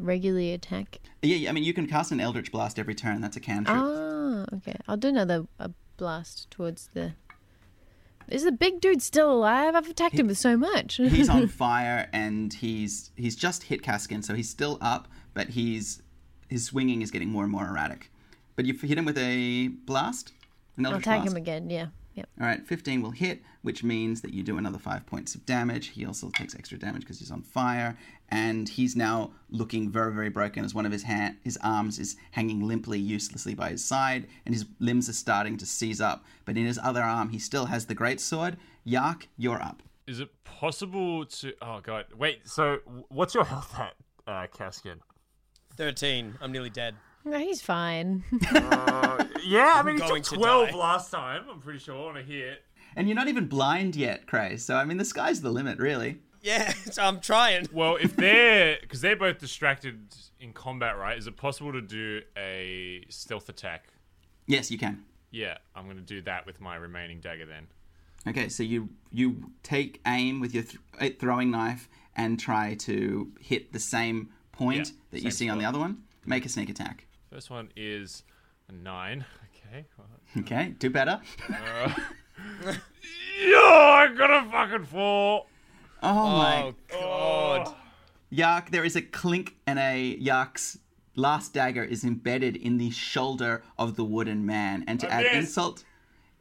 [0.00, 0.98] regularly attack?
[1.22, 3.22] Yeah, yeah, I mean, you can cast an Eldritch Blast every turn.
[3.22, 3.78] That's a cantrip.
[3.80, 4.76] Ah, okay.
[4.86, 7.14] I'll do another a blast towards the.
[8.28, 9.74] Is the big dude still alive?
[9.74, 10.96] I've attacked him with so much.
[10.96, 16.02] he's on fire and he's he's just hit Kaskin, so he's still up, but he's
[16.48, 18.10] his swinging is getting more and more erratic.
[18.54, 20.32] But you've hit him with a blast.
[20.76, 21.28] An I'll attack blast.
[21.28, 21.70] him again.
[21.70, 21.86] Yeah.
[22.14, 22.28] Yep.
[22.40, 25.88] All right, 15 will hit, which means that you do another five points of damage.
[25.88, 27.96] He also takes extra damage because he's on fire,
[28.28, 32.16] and he's now looking very, very broken as one of his hand, his arms is
[32.32, 36.24] hanging limply, uselessly by his side, and his limbs are starting to seize up.
[36.44, 38.56] But in his other arm, he still has the great sword.
[38.84, 39.82] Yark, you're up.
[40.06, 41.52] Is it possible to.
[41.62, 42.06] Oh, God.
[42.16, 43.94] Wait, so what's your health at,
[44.26, 45.00] uh, Caskin?
[45.76, 46.34] 13.
[46.40, 46.94] I'm nearly dead.
[47.24, 48.24] No, he's fine.
[49.44, 50.76] Yeah, I mean, he took 12 die.
[50.76, 52.62] last time, I'm pretty sure, on a hit.
[52.94, 54.56] And you're not even blind yet, Cray.
[54.56, 56.18] So I mean, the sky's the limit, really.
[56.42, 57.66] Yeah, so I'm trying.
[57.72, 58.78] Well, if they're.
[58.82, 61.18] Because they're both distracted in combat, right?
[61.18, 63.88] Is it possible to do a stealth attack?
[64.46, 65.02] Yes, you can.
[65.32, 67.66] Yeah, I'm going to do that with my remaining dagger then.
[68.28, 73.32] Okay, so you you take aim with your th- uh, throwing knife and try to
[73.40, 76.04] hit the same point Yeah, that you same see on the other one.
[76.24, 77.06] Make a sneak attack.
[77.32, 78.24] First one is
[78.68, 79.24] a 9.
[79.72, 79.86] Okay.
[79.96, 80.06] well,
[80.40, 81.18] Okay, do better.
[81.48, 81.56] Yo,
[83.58, 84.98] I got a fucking 4.
[85.00, 85.46] Oh,
[86.02, 87.74] oh my Oh, God.
[88.28, 90.78] Yark, there is a clink and a Yark's
[91.16, 94.84] last dagger is embedded in the shoulder of the wooden man.
[94.86, 95.36] And to I add missed.
[95.36, 95.84] insult,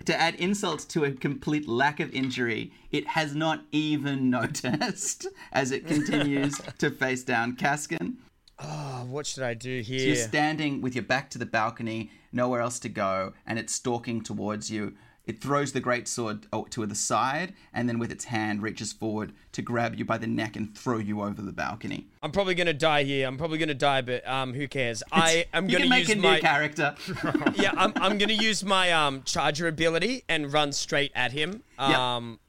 [0.06, 5.72] To add insult to a complete lack of injury, it has not even noticed as
[5.72, 8.18] it continues to face down Caskin.
[8.64, 10.00] Oh, what should I do here?
[10.00, 13.74] So You're standing with your back to the balcony, nowhere else to go, and it's
[13.74, 14.94] stalking towards you.
[15.26, 18.92] It throws the great sword oh, to the side, and then with its hand reaches
[18.92, 22.08] forward to grab you by the neck and throw you over the balcony.
[22.24, 23.28] I'm probably gonna die here.
[23.28, 25.04] I'm probably gonna die, but um, who cares?
[25.12, 26.96] I am gonna make use a new my character.
[27.56, 27.72] yeah.
[27.78, 31.64] I'm, I'm gonna use my um charger ability and run straight at him.
[31.80, 31.98] Yep.
[31.98, 32.40] Um,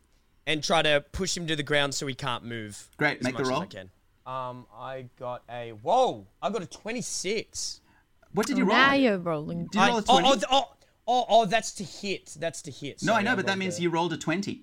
[0.46, 2.88] and try to push him to the ground so he can't move.
[2.96, 3.64] Great, make the roll.
[4.26, 4.48] I can.
[4.56, 6.26] Um, I got a whoa.
[6.40, 7.80] I got a 26.
[8.32, 8.76] What did you roll?
[8.76, 9.66] Now you're rolling.
[9.66, 10.28] Did you I- roll a oh, 20?
[10.28, 10.68] oh, oh,
[11.06, 12.36] oh, oh, that's to hit.
[12.38, 13.02] That's to hit.
[13.02, 14.62] no, I Sorry, know, but that rolled means the- you rolled a 20.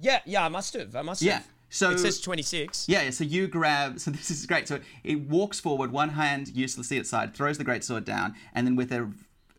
[0.00, 0.44] Yeah, yeah.
[0.44, 0.94] I must have.
[0.94, 1.34] I must Yeah.
[1.34, 1.48] have.
[1.70, 2.88] So it says 26.
[2.88, 3.98] Yeah, yeah, so you grab.
[4.00, 4.66] So this is great.
[4.68, 8.66] So it walks forward, one hand uselessly at side, throws the great sword down, and
[8.66, 9.12] then with a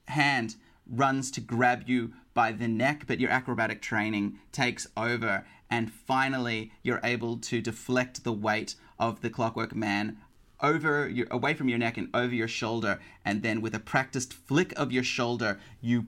[0.08, 0.56] hand
[0.88, 3.04] runs to grab you by the neck.
[3.06, 9.22] But your acrobatic training takes over, and finally you're able to deflect the weight of
[9.22, 10.18] the Clockwork Man
[10.62, 14.34] over your away from your neck and over your shoulder, and then with a practiced
[14.34, 16.08] flick of your shoulder, you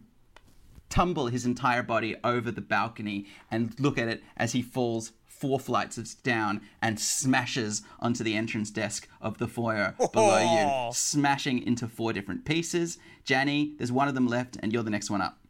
[0.89, 5.59] tumble his entire body over the balcony and look at it as he falls four
[5.59, 10.07] flights of down and smashes onto the entrance desk of the foyer oh.
[10.09, 10.38] below
[10.88, 12.99] you, smashing into four different pieces.
[13.26, 15.41] Janny, there's one of them left, and you're the next one up.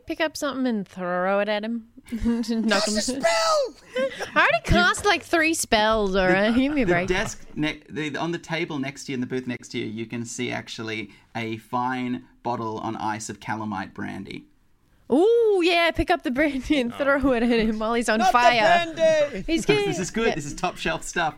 [0.00, 1.88] Can I pick up something and throw it at him?
[2.24, 2.94] Knock him.
[2.94, 3.74] Spell!
[3.96, 6.54] I already cast like three spells, alright?
[6.54, 7.08] Give me a The break.
[7.08, 9.86] desk ne- the, on the table next to you in the booth next to you,
[9.86, 14.46] you can see actually a fine bottle on ice of calamite brandy.
[15.12, 18.20] Ooh, yeah, pick up the brandy and oh, throw it at him while he's on
[18.20, 18.86] Not fire.
[18.94, 19.44] the brandy!
[19.52, 19.84] He's good.
[19.86, 20.34] This is good.
[20.34, 21.34] This is top shelf stuff.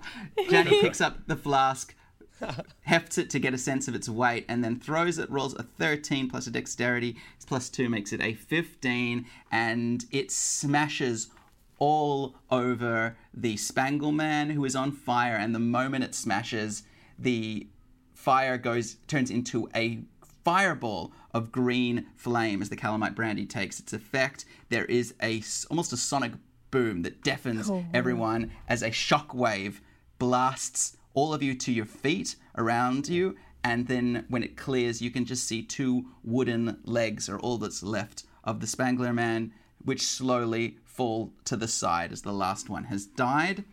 [0.48, 1.94] Janny picks up the flask,
[2.82, 5.30] hefts it to get a sense of its weight, and then throws it.
[5.30, 7.16] Rolls a 13 plus a dexterity.
[7.46, 11.28] Plus two makes it a 15, and it smashes
[11.78, 15.34] all over the Spangle Man who is on fire.
[15.34, 16.84] And the moment it smashes,
[17.18, 17.66] the
[18.14, 20.00] fire goes turns into a
[20.44, 24.44] fireball of green flame as the calamite brandy takes its effect.
[24.68, 26.32] There is a almost a sonic
[26.70, 29.80] boom that deafens everyone as a shock wave
[30.18, 33.36] blasts all of you to your feet around you.
[33.64, 37.82] And then when it clears, you can just see two wooden legs are all that's
[37.82, 39.52] left of the Spangler Man,
[39.84, 43.64] which slowly fall to the side as the last one has died.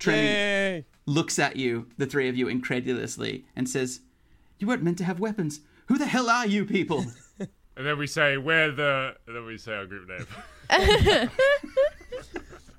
[0.00, 0.84] Tremi Yay.
[1.06, 4.00] looks at you, the three of you, incredulously, and says,
[4.58, 5.60] You weren't meant to have weapons.
[5.86, 7.04] Who the hell are you people?
[7.78, 9.14] And then we say, we're the.
[9.28, 10.26] And then we say our group name.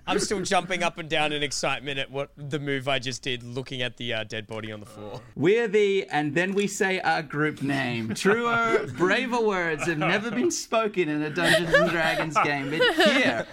[0.09, 3.43] I'm still jumping up and down in excitement at what the move I just did,
[3.43, 5.21] looking at the uh, dead body on the floor.
[5.35, 8.15] We're the, and then we say our group name.
[8.15, 12.71] Truer, braver words have never been spoken in a Dungeons and Dragons game.
[12.71, 13.45] But here,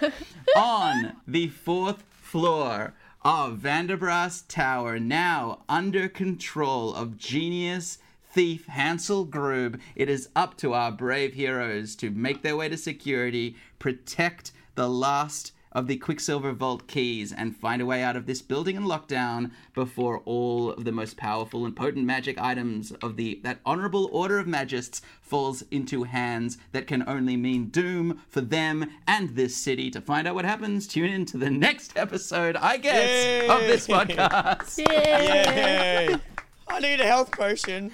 [0.55, 7.99] on the fourth floor of Vanderbrass Tower, now under control of genius
[8.31, 12.77] thief Hansel Groob, it is up to our brave heroes to make their way to
[12.77, 18.25] security, protect the last of the Quicksilver Vault keys and find a way out of
[18.25, 23.15] this building and lockdown before all of the most powerful and potent magic items of
[23.15, 28.41] the that honorable order of magists falls into hands that can only mean doom for
[28.41, 29.91] them and this city.
[29.91, 33.87] To find out what happens, tune in to the next episode, I guess, of this
[33.87, 34.79] podcast.
[34.87, 36.09] Yeah.
[36.09, 36.15] Yay!
[36.67, 37.91] I need a health potion.